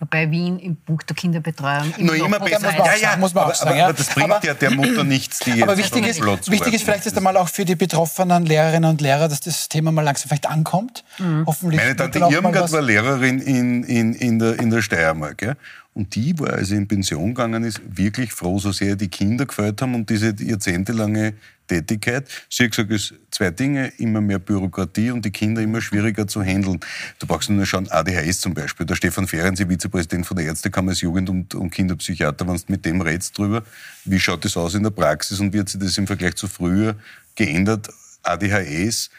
[0.00, 2.60] Wobei Wien im Punkt der Kinderbetreuung Noch immer noch besser.
[2.62, 3.84] muss man auch sagen, muss man auch aber, sagen, aber, ja.
[3.84, 6.84] aber das bringt Aber- ja der Mutter nichts, die jetzt Aber wichtig ist, wichtig ist
[6.84, 10.28] vielleicht jetzt einmal auch für die betroffenen Lehrerinnen und Lehrer, dass das Thema mal langsam
[10.28, 11.04] vielleicht ankommt.
[11.46, 11.80] Hoffentlich.
[11.82, 15.42] Meine Tante Irmgard war Lehrerin in, in, in, der, in der Steiermark.
[15.42, 15.52] Ja?
[15.92, 19.46] Und die war, als sie in Pension gegangen ist, wirklich froh, so sehr die Kinder
[19.46, 21.34] gefällt haben und diese jahrzehntelange
[21.66, 22.28] Tätigkeit.
[22.48, 26.42] Sie hat gesagt, es zwei Dinge, immer mehr Bürokratie und die Kinder immer schwieriger zu
[26.42, 26.80] handeln.
[27.18, 28.86] Du brauchst nur schauen, ADHS zum Beispiel.
[28.86, 32.84] Der Stefan Ferenczi, Vizepräsident von der Ärztekammer als Jugend- und, und Kinderpsychiater, wenn du mit
[32.84, 33.64] dem redest drüber,
[34.04, 36.46] wie schaut das aus in der Praxis und wie hat sich das im Vergleich zu
[36.46, 36.96] früher
[37.34, 37.88] geändert?
[38.22, 39.10] ADHS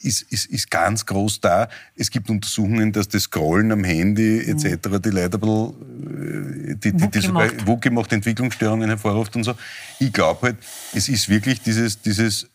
[0.00, 1.68] ist, ist, ist ganz groß da.
[1.96, 4.98] Es gibt Untersuchungen, dass das Scrollen am Handy etc.
[5.02, 7.66] die Leute ein bisschen, äh, die, die, die macht.
[7.66, 9.54] wuckig macht, Entwicklungsstörungen hervorruft und so.
[9.98, 10.56] Ich glaube halt,
[10.94, 12.48] es ist wirklich dieses, dieses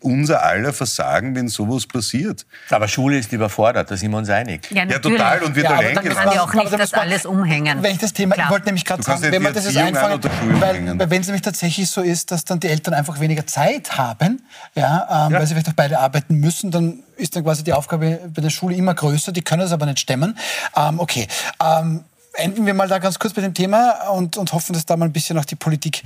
[0.00, 2.46] unser aller Versagen, wenn sowas passiert.
[2.70, 4.68] Aber Schule ist überfordert, da sind wir uns einig.
[4.70, 5.18] Ja, natürlich.
[5.18, 5.42] total.
[5.42, 6.22] Und wird Ja, aber allein gelassen.
[6.22, 7.82] kann ja auch nicht da das alles umhängen.
[7.82, 8.46] Wenn ich das Thema, Klar.
[8.46, 11.42] ich wollte nämlich gerade sagen, wenn man das jetzt Schule weil, weil wenn es nämlich
[11.42, 14.42] tatsächlich so ist, dass dann die Eltern einfach weniger Zeit haben,
[14.74, 18.20] ja, ähm, weil sie vielleicht auch beide arbeiten müssen, dann ist dann quasi die Aufgabe
[18.34, 20.36] bei der Schule immer größer, die können es aber nicht stemmen.
[20.76, 21.26] Ähm, okay,
[21.62, 22.04] ähm,
[22.34, 25.06] enden wir mal da ganz kurz bei dem Thema und, und hoffen, dass da mal
[25.06, 26.02] ein bisschen auch die Politik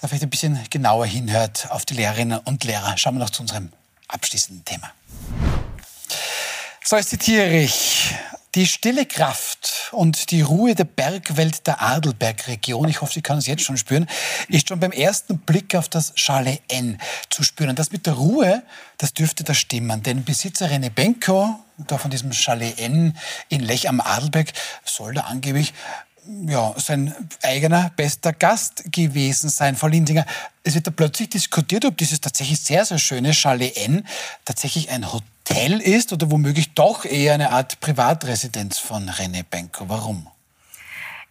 [0.00, 2.96] da vielleicht ein bisschen genauer hinhört auf die Lehrerinnen und Lehrer.
[2.96, 3.72] Schauen wir noch zu unserem
[4.08, 4.92] abschließenden Thema.
[6.82, 8.14] So, jetzt zitiere ich.
[8.54, 13.46] Die stille Kraft und die Ruhe der Bergwelt der Adelbergregion, ich hoffe, Sie können es
[13.46, 14.06] jetzt schon spüren,
[14.48, 17.00] ist schon beim ersten Blick auf das Chalet N
[17.30, 17.70] zu spüren.
[17.70, 18.62] Und das mit der Ruhe,
[18.98, 20.04] das dürfte da stimmen.
[20.04, 23.16] Denn Besitzer René Benko, da von diesem Chalet N
[23.48, 24.52] in Lech am Adelberg,
[24.84, 25.72] soll da angeblich
[26.46, 30.24] ja, sein eigener bester Gast gewesen sein, Frau Lindinger.
[30.62, 34.06] Es wird da plötzlich diskutiert, ob dieses tatsächlich sehr, sehr schöne Chalet N
[34.44, 39.88] tatsächlich ein Hotel ist oder womöglich doch eher eine Art Privatresidenz von René Benko.
[39.88, 40.26] Warum?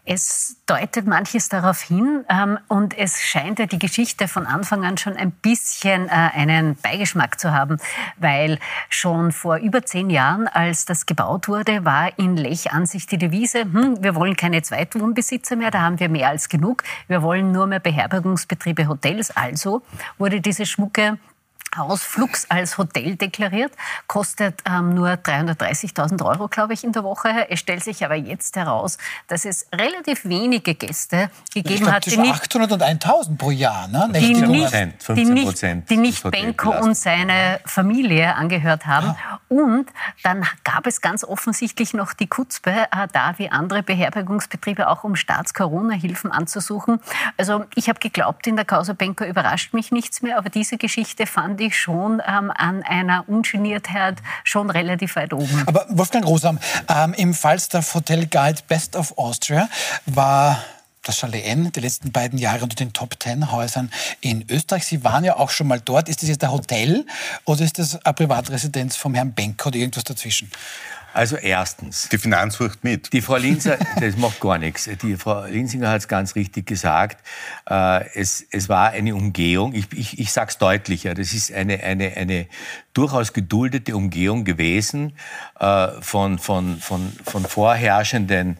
[0.05, 4.97] Es deutet manches darauf hin ähm, und es scheint ja die Geschichte von Anfang an
[4.97, 7.77] schon ein bisschen äh, einen Beigeschmack zu haben,
[8.17, 13.07] weil schon vor über zehn Jahren, als das gebaut wurde, war in Lech an sich
[13.07, 17.21] die Devise, hm, wir wollen keine Zweitwohnbesitzer mehr, da haben wir mehr als genug, wir
[17.21, 19.31] wollen nur mehr Beherbergungsbetriebe, Hotels.
[19.31, 19.83] Also
[20.17, 21.17] wurde diese schmucke
[21.75, 23.73] Haus Flux als Hotel deklariert,
[24.07, 27.49] kostet ähm, nur 330.000 Euro, glaube ich, in der Woche.
[27.49, 28.97] Es stellt sich aber jetzt heraus,
[29.27, 33.87] dass es relativ wenige Gäste gegeben hat, die nicht 800 und 1000 pro Jahr.
[33.87, 34.09] Ne?
[34.13, 39.15] die 15 nicht, die 15 nicht, die nicht Benko und seine Familie angehört haben.
[39.49, 39.87] Und
[40.23, 45.15] dann gab es ganz offensichtlich noch die Kutzpe, äh, da wie andere Beherbergungsbetriebe auch um
[45.15, 46.99] Staats-Corona-Hilfen anzusuchen.
[47.37, 51.25] Also ich habe geglaubt, in der Causa Benko überrascht mich nichts mehr, aber diese Geschichte
[51.25, 55.63] fand ich schon ähm, an einer Ungeniertheit schon relativ weit oben.
[55.65, 59.69] Aber Wolfgang Rosam, ähm, im Falstaff Hotel Guide Best of Austria
[60.05, 60.63] war
[61.03, 63.91] das Chalet N die letzten beiden Jahre unter den Top Ten Häusern
[64.21, 64.85] in Österreich.
[64.85, 66.09] Sie waren ja auch schon mal dort.
[66.09, 67.05] Ist das jetzt ein Hotel
[67.45, 70.49] oder ist das eine Privatresidenz vom Herrn Benko oder irgendwas dazwischen?
[71.13, 72.09] Also erstens.
[72.09, 73.13] Die Finanzfurcht mit.
[73.13, 74.89] Die Frau Linser, das macht gar nichts.
[75.01, 77.23] Die Frau Linsinger hat es ganz richtig gesagt.
[77.69, 79.73] Äh, es, es war eine Umgehung.
[79.73, 81.13] Ich, ich, ich sage es deutlicher.
[81.13, 82.47] Das ist eine, eine, eine
[82.93, 85.13] durchaus geduldete Umgehung gewesen
[85.59, 88.57] äh, von, von, von, von vorherrschenden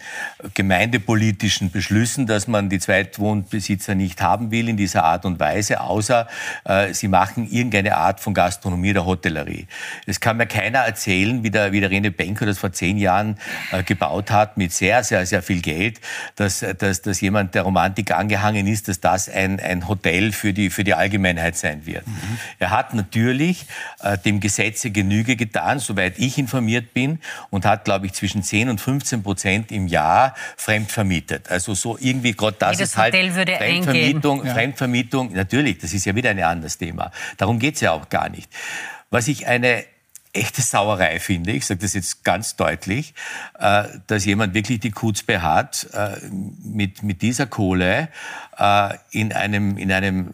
[0.56, 6.28] gemeindepolitischen Beschlüssen, dass man die Zweitwohnbesitzer nicht haben will in dieser Art und Weise, außer
[6.66, 9.68] äh, sie machen irgendeine Art von Gastronomie oder Hotellerie.
[10.08, 13.38] Es kann mir keiner erzählen, wie der, wie der Rene Benko das vor zehn Jahren
[13.72, 16.02] äh, gebaut hat, mit sehr, sehr, sehr viel Geld,
[16.36, 20.72] dass, dass, dass jemand der Romantik angehangen ist, dass das ein, ein Hotel für die,
[20.72, 22.08] für die Allgemeinheit sein wird.
[22.08, 22.40] Mhm.
[22.58, 23.68] Er hat natürlich
[24.02, 27.20] äh, dem Gesetze Genüge getan, soweit ich informiert bin,
[27.50, 31.50] und hat, glaube ich, zwischen 10 und 15 Prozent im Jahr fremd vermietet.
[31.50, 34.46] Also so irgendwie gerade das Jedes ist halt Hotel würde Fremdvermietung.
[34.46, 34.54] Ja.
[34.54, 37.12] Fremdvermietung, natürlich, das ist ja wieder ein anderes Thema.
[37.38, 38.50] Darum geht's ja auch gar nicht.
[39.10, 39.86] Was ich eine
[40.34, 43.14] echte Sauerei finde, ich sage das jetzt ganz deutlich,
[43.60, 48.10] äh, dass jemand wirklich die Kutzbe hat, äh, mit, mit dieser Kohle
[48.58, 50.34] äh, in einem, in einem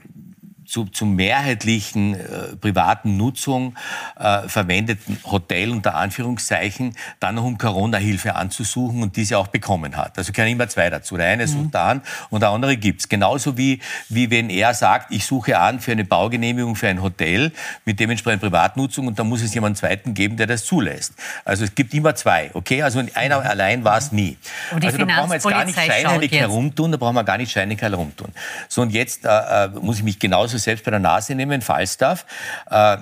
[0.69, 3.75] zu, zur mehrheitlichen äh, privaten Nutzung
[4.17, 10.17] äh, verwendeten Hotel unter Anführungszeichen dann noch um Corona-Hilfe anzusuchen und diese auch bekommen hat.
[10.17, 11.17] Also können immer zwei dazu.
[11.17, 13.09] Der eine sucht an und der andere gibt's.
[13.09, 17.51] Genauso wie, wie wenn er sagt, ich suche an für eine Baugenehmigung für ein Hotel
[17.85, 21.13] mit dementsprechend Privatnutzung und dann muss es jemanden zweiten geben, der das zulässt.
[21.45, 22.83] Also es gibt immer zwei, okay?
[22.83, 24.37] Also einer allein war es nie.
[24.69, 27.37] Aber die also da brauchen wir jetzt gar nicht scheinheilig herumtun, da brauchen wir gar
[27.37, 28.29] nicht scheinheilig herumtun.
[28.67, 32.25] So und jetzt äh, äh, muss ich mich genauso selbst bei der Nase nehmen, Falstaff.
[32.69, 32.97] Äh,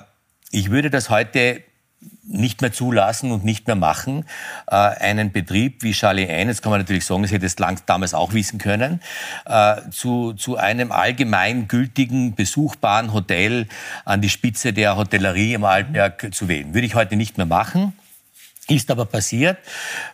[0.51, 1.62] ich würde das heute
[2.28, 4.26] nicht mehr zulassen und nicht mehr machen,
[4.70, 7.82] äh, einen Betrieb wie Chalet 1, jetzt kann man natürlich sagen, das hätte es lang
[7.86, 9.01] damals auch wissen können,
[9.45, 13.68] äh, zu, zu einem allgemein gültigen, besuchbaren Hotel
[14.05, 16.74] an die Spitze der Hotellerie im Altenberg zu wählen.
[16.74, 17.93] Würde ich heute nicht mehr machen.
[18.70, 19.57] Ist aber passiert,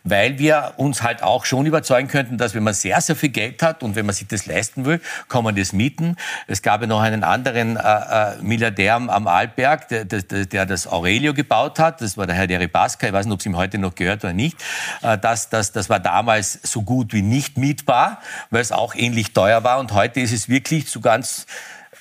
[0.03, 3.63] weil wir uns halt auch schon überzeugen könnten, dass wenn man sehr, sehr viel Geld
[3.63, 6.17] hat und wenn man sich das leisten will, kann man das mieten.
[6.45, 10.85] Es gab ja noch einen anderen äh, äh, Milliardär am, Arlberg, der, der, der das
[10.85, 12.01] Aurelio gebaut hat.
[12.01, 13.07] Das war der Herr Deripaska.
[13.07, 14.55] Ich weiß nicht, ob es ihm heute noch gehört oder nicht.
[15.01, 19.33] Äh, das, das, das war damals so gut wie nicht mietbar, weil es auch ähnlich
[19.33, 19.79] teuer war.
[19.79, 21.47] Und heute ist es wirklich zu ganz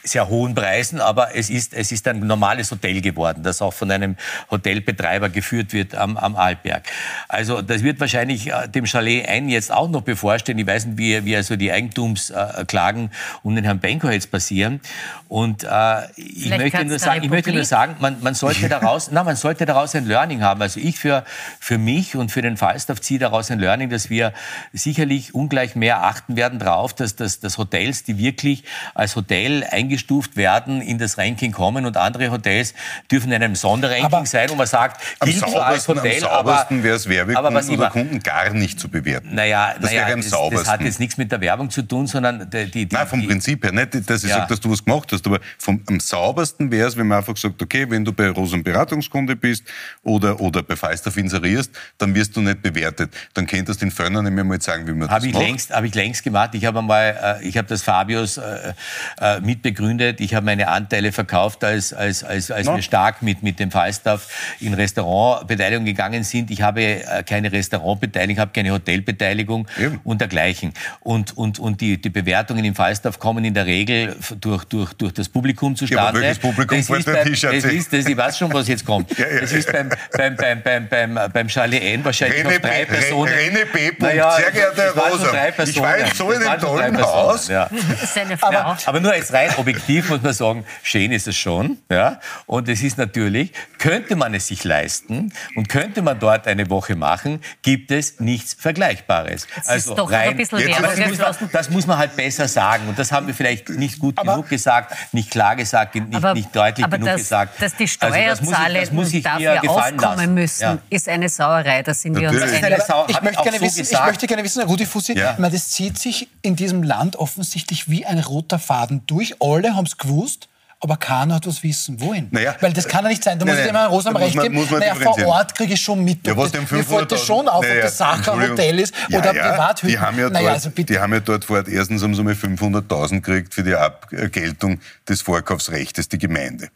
[0.04, 3.90] sehr hohen Preisen, aber es ist, es ist ein normales Hotel geworden, das auch von
[3.90, 4.16] einem
[4.50, 6.84] Hotelbetreiber geführt wird am, am Arlberg.
[7.28, 10.58] Also das wird wahrscheinlich äh, dem Chalet ein jetzt auch noch bevorstehen.
[10.58, 13.10] Ich weiß nicht, wie, wie also die Eigentumsklagen
[13.42, 14.80] um den Herrn Benko jetzt passieren.
[15.28, 19.10] Und äh, ich, Vielleicht möchte nur sagen, ich möchte nur sagen, man, man sollte daraus,
[19.12, 20.60] na, man sollte daraus ein Learning haben.
[20.62, 21.24] Also ich für,
[21.60, 24.32] für mich und für den Falstaff ziehe daraus ein Learning, dass wir
[24.72, 29.62] sicherlich ungleich mehr achten werden darauf, dass, dass, dass Hotels, die wirklich als Hotel
[29.92, 32.74] eingestuft werden, in das Ranking kommen und andere Hotels
[33.10, 36.24] dürfen in einem Sonderranking Aber- sein, wo man sagt, gilt zwar als saubersten, am Hotel,
[36.24, 39.34] aber, saubersten wäre es, Werbekunden oder Kunden gar nicht zu bewerten.
[39.34, 40.70] naja, das naja wäre am das, das saubersten.
[40.72, 43.62] hat jetzt nichts mit der Werbung zu tun, sondern die, die, Nein, vom die, Prinzip
[43.64, 43.72] her.
[43.72, 44.36] Nicht, dass ich Ja.
[44.38, 47.36] sage, dass du was gemacht hast, aber vom, am saubersten wäre es, wenn man einfach
[47.36, 49.64] sagt, okay, wenn du bei Rosen Beratungskunde bist
[50.02, 53.12] oder, oder bei Falstaff inserierst, dann wirst du nicht bewertet.
[53.34, 55.70] Dann könntest du den Föhner nicht mehr mal sagen, wie man das Habe ich, macht.
[55.70, 56.50] habe ich längst gemacht.
[56.54, 58.72] Ich habe einmal, äh, ich habe das Fabius äh,
[59.20, 59.40] äh,
[59.82, 60.20] mitbegründet.
[60.20, 62.76] Ich habe meine Anteile verkauft, als, als, als, als Na.
[62.76, 64.28] wir stark mit, mit dem Falstaff
[64.60, 66.50] in Restaurantbeteiligung gegangen sind.
[66.50, 70.00] Ich habe äh, keine Restaurantbeteiligung, habe keine Hotelbeteiligung Eben.
[70.04, 70.72] und dergleichen.
[71.00, 75.12] Und, und, und die, die Bewertungen im Falstaff kommen in der Regel durch, durch, durch
[75.12, 76.08] das Publikum zustande.
[76.08, 79.10] aber welches Publikum das ist beim, das ist, das, ich weiß schon, was jetzt kommt.
[79.22, 82.58] Ja, ja, das ist beim, beim, beim, beim, beim, beim Chalet N wahrscheinlich René auf
[82.60, 83.32] drei Personen.
[83.32, 83.92] René B.
[83.98, 87.48] Naja, Sehr geehrter schon Rosa, ich war jetzt so in dem tollen Haus.
[87.48, 87.68] Ja.
[88.12, 88.76] Seine Frau.
[88.84, 91.78] Aber nur als rein objektiv muss man sagen, schön ist es schon.
[91.90, 92.20] Ja?
[92.46, 96.96] Und es ist natürlich, könnte man es sich leisten und könnte man dort eine Woche
[96.96, 99.46] machen, gibt es nichts Vergleichbares.
[99.74, 102.88] ist doch noch ein bisschen Jetzt das, muss man, das muss man halt besser sagen.
[102.88, 106.34] Und das haben wir vielleicht nicht gut Aber- genug gesagt, nicht klar gesagt, nicht, Aber,
[106.34, 107.60] nicht deutlich aber genug dass, gesagt.
[107.62, 110.34] dass die Also das muss ich- Steuerzahler das muss ich dafür aufkommen lassen.
[110.34, 110.78] müssen, Ja.
[110.90, 111.82] ist eine Sauerei.
[111.82, 112.76] Da sind wir uns einig.
[112.76, 114.06] Das Sau- ich, möchte gerne so wissen, ich gesagt.
[114.06, 115.32] möchte gerne wissen, Rudi Fussi, Ja.
[115.32, 119.40] ich meine, das zieht sich in diesem Land offensichtlich wie ein roter Faden durch.
[119.62, 120.48] Alle haben es gewusst,
[120.80, 122.00] aber keiner hat was wissen.
[122.00, 122.26] Wohin?
[122.32, 123.38] Naja, Weil das kann ja nicht sein.
[123.38, 124.78] Da nein, muss ich Rosam da muss recht man- geben.
[124.80, 125.26] naja, vor.
[125.26, 126.26] Ort kriege ich schon mit.
[126.26, 128.50] Ja, ob was dem Mir fällt das 500.000 schon auf, ob Naja, das Sacher ein.
[128.50, 129.86] Hotel ist Ja, oder ja, Privathütte.
[129.92, 130.92] Die haben, ja naja, dort, also bitte.
[130.92, 134.80] die haben ja dort vor Ort erstens haben sie mal 500.000 gekriegt für die Abgeltung
[135.08, 136.68] des Vorkaufsrechts, die Gemeinde.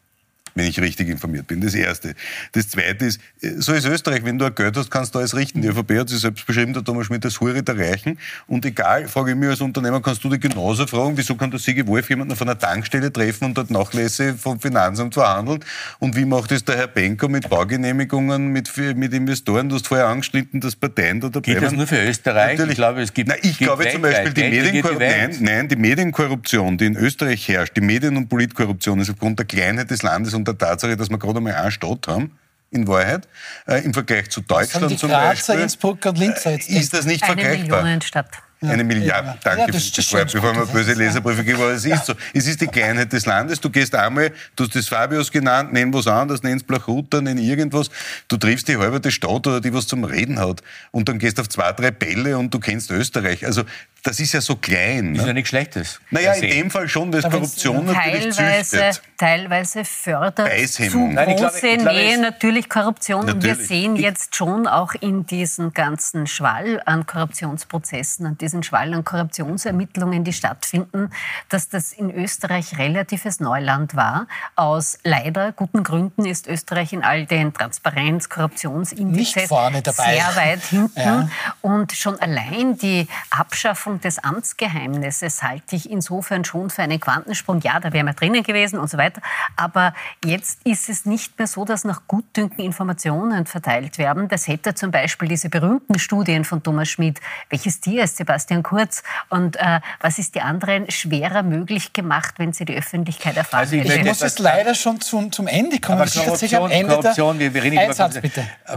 [0.57, 1.61] Wenn ich richtig informiert bin.
[1.61, 2.15] Das Erste.
[2.53, 5.37] Das Zweite ist, äh, so ist Österreich, wenn du ein Geld hast, kannst du alles
[5.37, 5.63] richten.
[5.63, 8.19] Die ÖVP hat sich selbst beschrieben, der Thomas Schmidt als Hure der Reichen.
[8.47, 11.61] Und egal, frage ich mich als Unternehmer, kannst du dich genauso fragen, wieso kann der
[11.61, 15.61] Sigi Wolf jemanden auf einer Tankstelle treffen und dort Nachlässe vom Finanzamt verhandeln?
[15.99, 19.69] Und wie macht es der Herr Benko mit Baugenehmigungen, mit, mit Investoren?
[19.69, 22.53] Du hast vorher angeschnitten, dass Parteien da dabei Geht das nur für Österreich?
[22.53, 22.71] Natürlich.
[22.71, 23.29] Ich glaube, es gibt.
[23.29, 25.33] Nein, ich gibt glaube zum Beispiel, die, Welt.
[25.33, 29.47] nein, nein, die Medienkorruption, die in Österreich herrscht, die Medien- und Politkorruption ist aufgrund der
[29.47, 32.39] Kleinheit des Landes und der Tatsache, dass wir gerade einmal eine Stadt haben,
[32.71, 33.29] in Wahrheit,
[33.67, 36.69] äh, im Vergleich zu Deutschland zum Grazer, Beispiel, Innsbrucker und Linzer jetzt.
[36.69, 37.79] ist das nicht Eine vergleichbar.
[37.83, 38.29] Millionenstadt.
[38.63, 39.39] Eine Milliarde, ja.
[39.45, 40.95] danke Ja, für das- das, bevor wir böse.
[40.95, 42.15] Leserbriefe geben, aber es ist so.
[42.33, 43.61] Es ist die Kleinheit des Landes.
[43.61, 47.91] Du gehst einmal, du hast das Fabius genannt, nenn was anderes, nenn's Blachuta, nenn irgendwas.
[48.29, 50.63] Du triffst die halbe Stadt oder die, was zum Reden hat.
[50.91, 53.45] Und dann gehst auf zwei, drei Bälle und du kennst Österreich.
[53.45, 53.63] Also,
[54.07, 55.15] das ist ja so klein.
[55.15, 55.35] Ist ja Ne?
[55.35, 56.01] nichts Schlechtes.
[56.11, 59.03] Naja, in dem Fall schon, Aber Korruption natürlich Teilweise, züchtet.
[59.19, 61.09] teilweise fördert Beißhemmung.
[61.11, 63.21] zu Nein, ich glaube- große glaube, Nähe es- natürlich Korruption.
[63.29, 63.69] Und wir Natürlich.
[63.69, 70.25] sehen jetzt schon auch in diesen ganzen Schwall an Korruptionsprozessen, an diesen Schwall an Korruptionsermittlungen,
[70.25, 71.11] die stattfinden,
[71.49, 74.27] dass das in Österreich relatives Neuland war.
[74.55, 81.01] Aus leider guten Gründen ist Österreich in all den Transparenz-, Korruptionsindizes sehr weit hinten.
[81.01, 81.29] Ja.
[81.63, 87.61] Und schon allein die Abschaffung des Amtsgeheimnisses halte ich insofern schon für einen Quantensprung.
[87.61, 89.21] Ja, da wären wir drinnen gewesen und so weiter.
[89.57, 89.95] Aber
[90.25, 94.29] jetzt ist es nicht mehr so, dass nach Gutdünken Informationen verteilt werden.
[94.29, 97.21] Das hätte zum Beispiel diese berühmten Studien von Thomas Schmidt,
[97.51, 102.53] welches Tier ist Sebastian Kurz und äh, was ist die anderen, schwerer möglich gemacht, wenn
[102.53, 106.01] sie die Öffentlichkeit erfahren Also ich Ich muss jetzt leider schon zum, zum Ende kommen.
[106.01, 108.19] Aber Korruption, am Ende Korruption, wir, wir reden über Satz.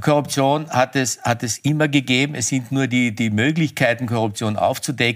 [0.02, 2.36] Korruption hat es, hat es immer gegeben.
[2.36, 5.09] Es sind nur die, die Möglichkeiten, Korruption aufzudecken,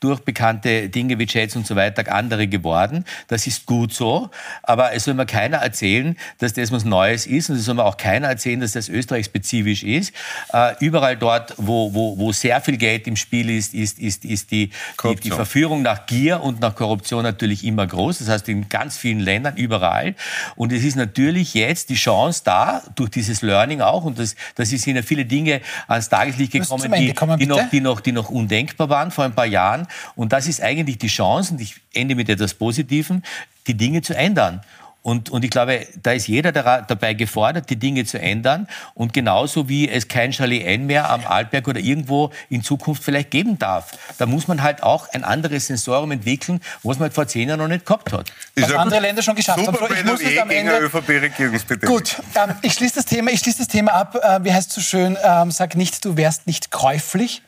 [0.00, 3.04] durch bekannte Dinge wie Chats und so weiter, andere geworden.
[3.28, 4.30] Das ist gut so.
[4.62, 7.50] Aber es soll mir keiner erzählen, dass das was Neues ist.
[7.50, 10.12] Und es soll mir auch keiner erzählen, dass das österreichspezifisch ist.
[10.52, 14.50] Äh, überall dort, wo, wo, wo sehr viel Geld im Spiel ist, ist, ist, ist
[14.50, 14.70] die,
[15.02, 15.30] die, die.
[15.30, 18.18] Verführung nach Gier und nach Korruption natürlich immer groß.
[18.18, 20.14] Das heißt, in ganz vielen Ländern, überall.
[20.56, 24.72] Und es ist natürlich jetzt die Chance da, durch dieses Learning auch, und das, das
[24.72, 28.30] ist ja viele Dinge ans Tageslicht gekommen, die, kommen, die, noch, die, noch, die noch
[28.30, 29.86] undenkbar waren vor ein paar Jahren.
[30.16, 33.22] Und das ist eigentlich die Chance, und ich ende mit etwas Positivem,
[33.66, 34.62] die Dinge zu ändern.
[35.02, 38.68] Und, und ich glaube, da ist jeder dabei gefordert, die Dinge zu ändern.
[38.92, 43.30] Und genauso wie es kein Chalet N mehr am Arlberg oder irgendwo in Zukunft vielleicht
[43.30, 43.92] geben darf.
[44.18, 47.60] Da muss man halt auch ein anderes Sensorium entwickeln, was man halt vor zehn Jahren
[47.60, 48.30] noch nicht gehabt hat.
[48.56, 49.74] Was ein andere Länder schon geschafft haben.
[49.74, 51.96] Ich muss Plädoyer am Ende- ÖVP-Regierungsbeteiligung.
[51.96, 54.16] Gut, ähm, ich schließe das Thema, ich schließe das Thema ab.
[54.22, 55.16] Äh, wie heißt es so schön?
[55.24, 57.40] Ähm, sag nicht, du wärst nicht käuflich,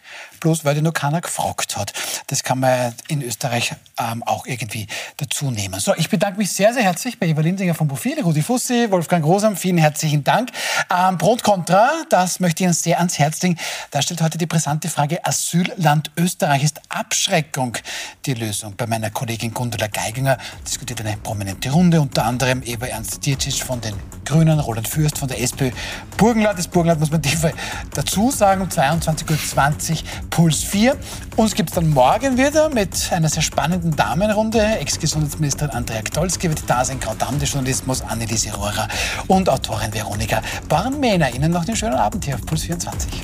[0.43, 1.93] bloß weil dir nur keiner gefragt hat.
[2.27, 5.79] Das kann man in Österreich ähm, auch irgendwie dazu nehmen.
[5.79, 9.25] So, ich bedanke mich sehr, sehr herzlich bei Eva Linsinger vom Profil, Rudi Fussi, Wolfgang
[9.25, 9.57] Rosam.
[9.57, 10.51] Vielen herzlichen Dank.
[10.91, 13.57] Ähm, Pro Contra, das möchte ich Ihnen sehr ans Herz legen.
[13.93, 17.79] Da stellt heute die brisante Frage, Asylland Österreich ist Abschreckung
[18.27, 18.75] die Lösung.
[18.77, 23.81] Bei meiner Kollegin Gundula Geiginger diskutiert eine prominente Runde, unter anderem Eva Ernst Diertsch von
[23.81, 25.71] den Grünen, Roland Fürst von der SPÖ.
[26.17, 27.53] Burgenland, das Burgenland muss man tiefer
[27.95, 29.97] dazu sagen, um 22.20 Uhr
[30.33, 30.97] Puls 4.
[31.37, 34.61] Uns gibt es dann morgen wieder mit einer sehr spannenden Damenrunde.
[34.81, 38.89] Ex-Gesundheitsministerin Andrea Gdolski wird da sein, Graudam des Journalismus, Anneliese Rohrer
[39.29, 41.35] und Autorin Veronika Barnmehner.
[41.35, 43.23] Ihnen noch einen schönen Abend hier auf Puls 24.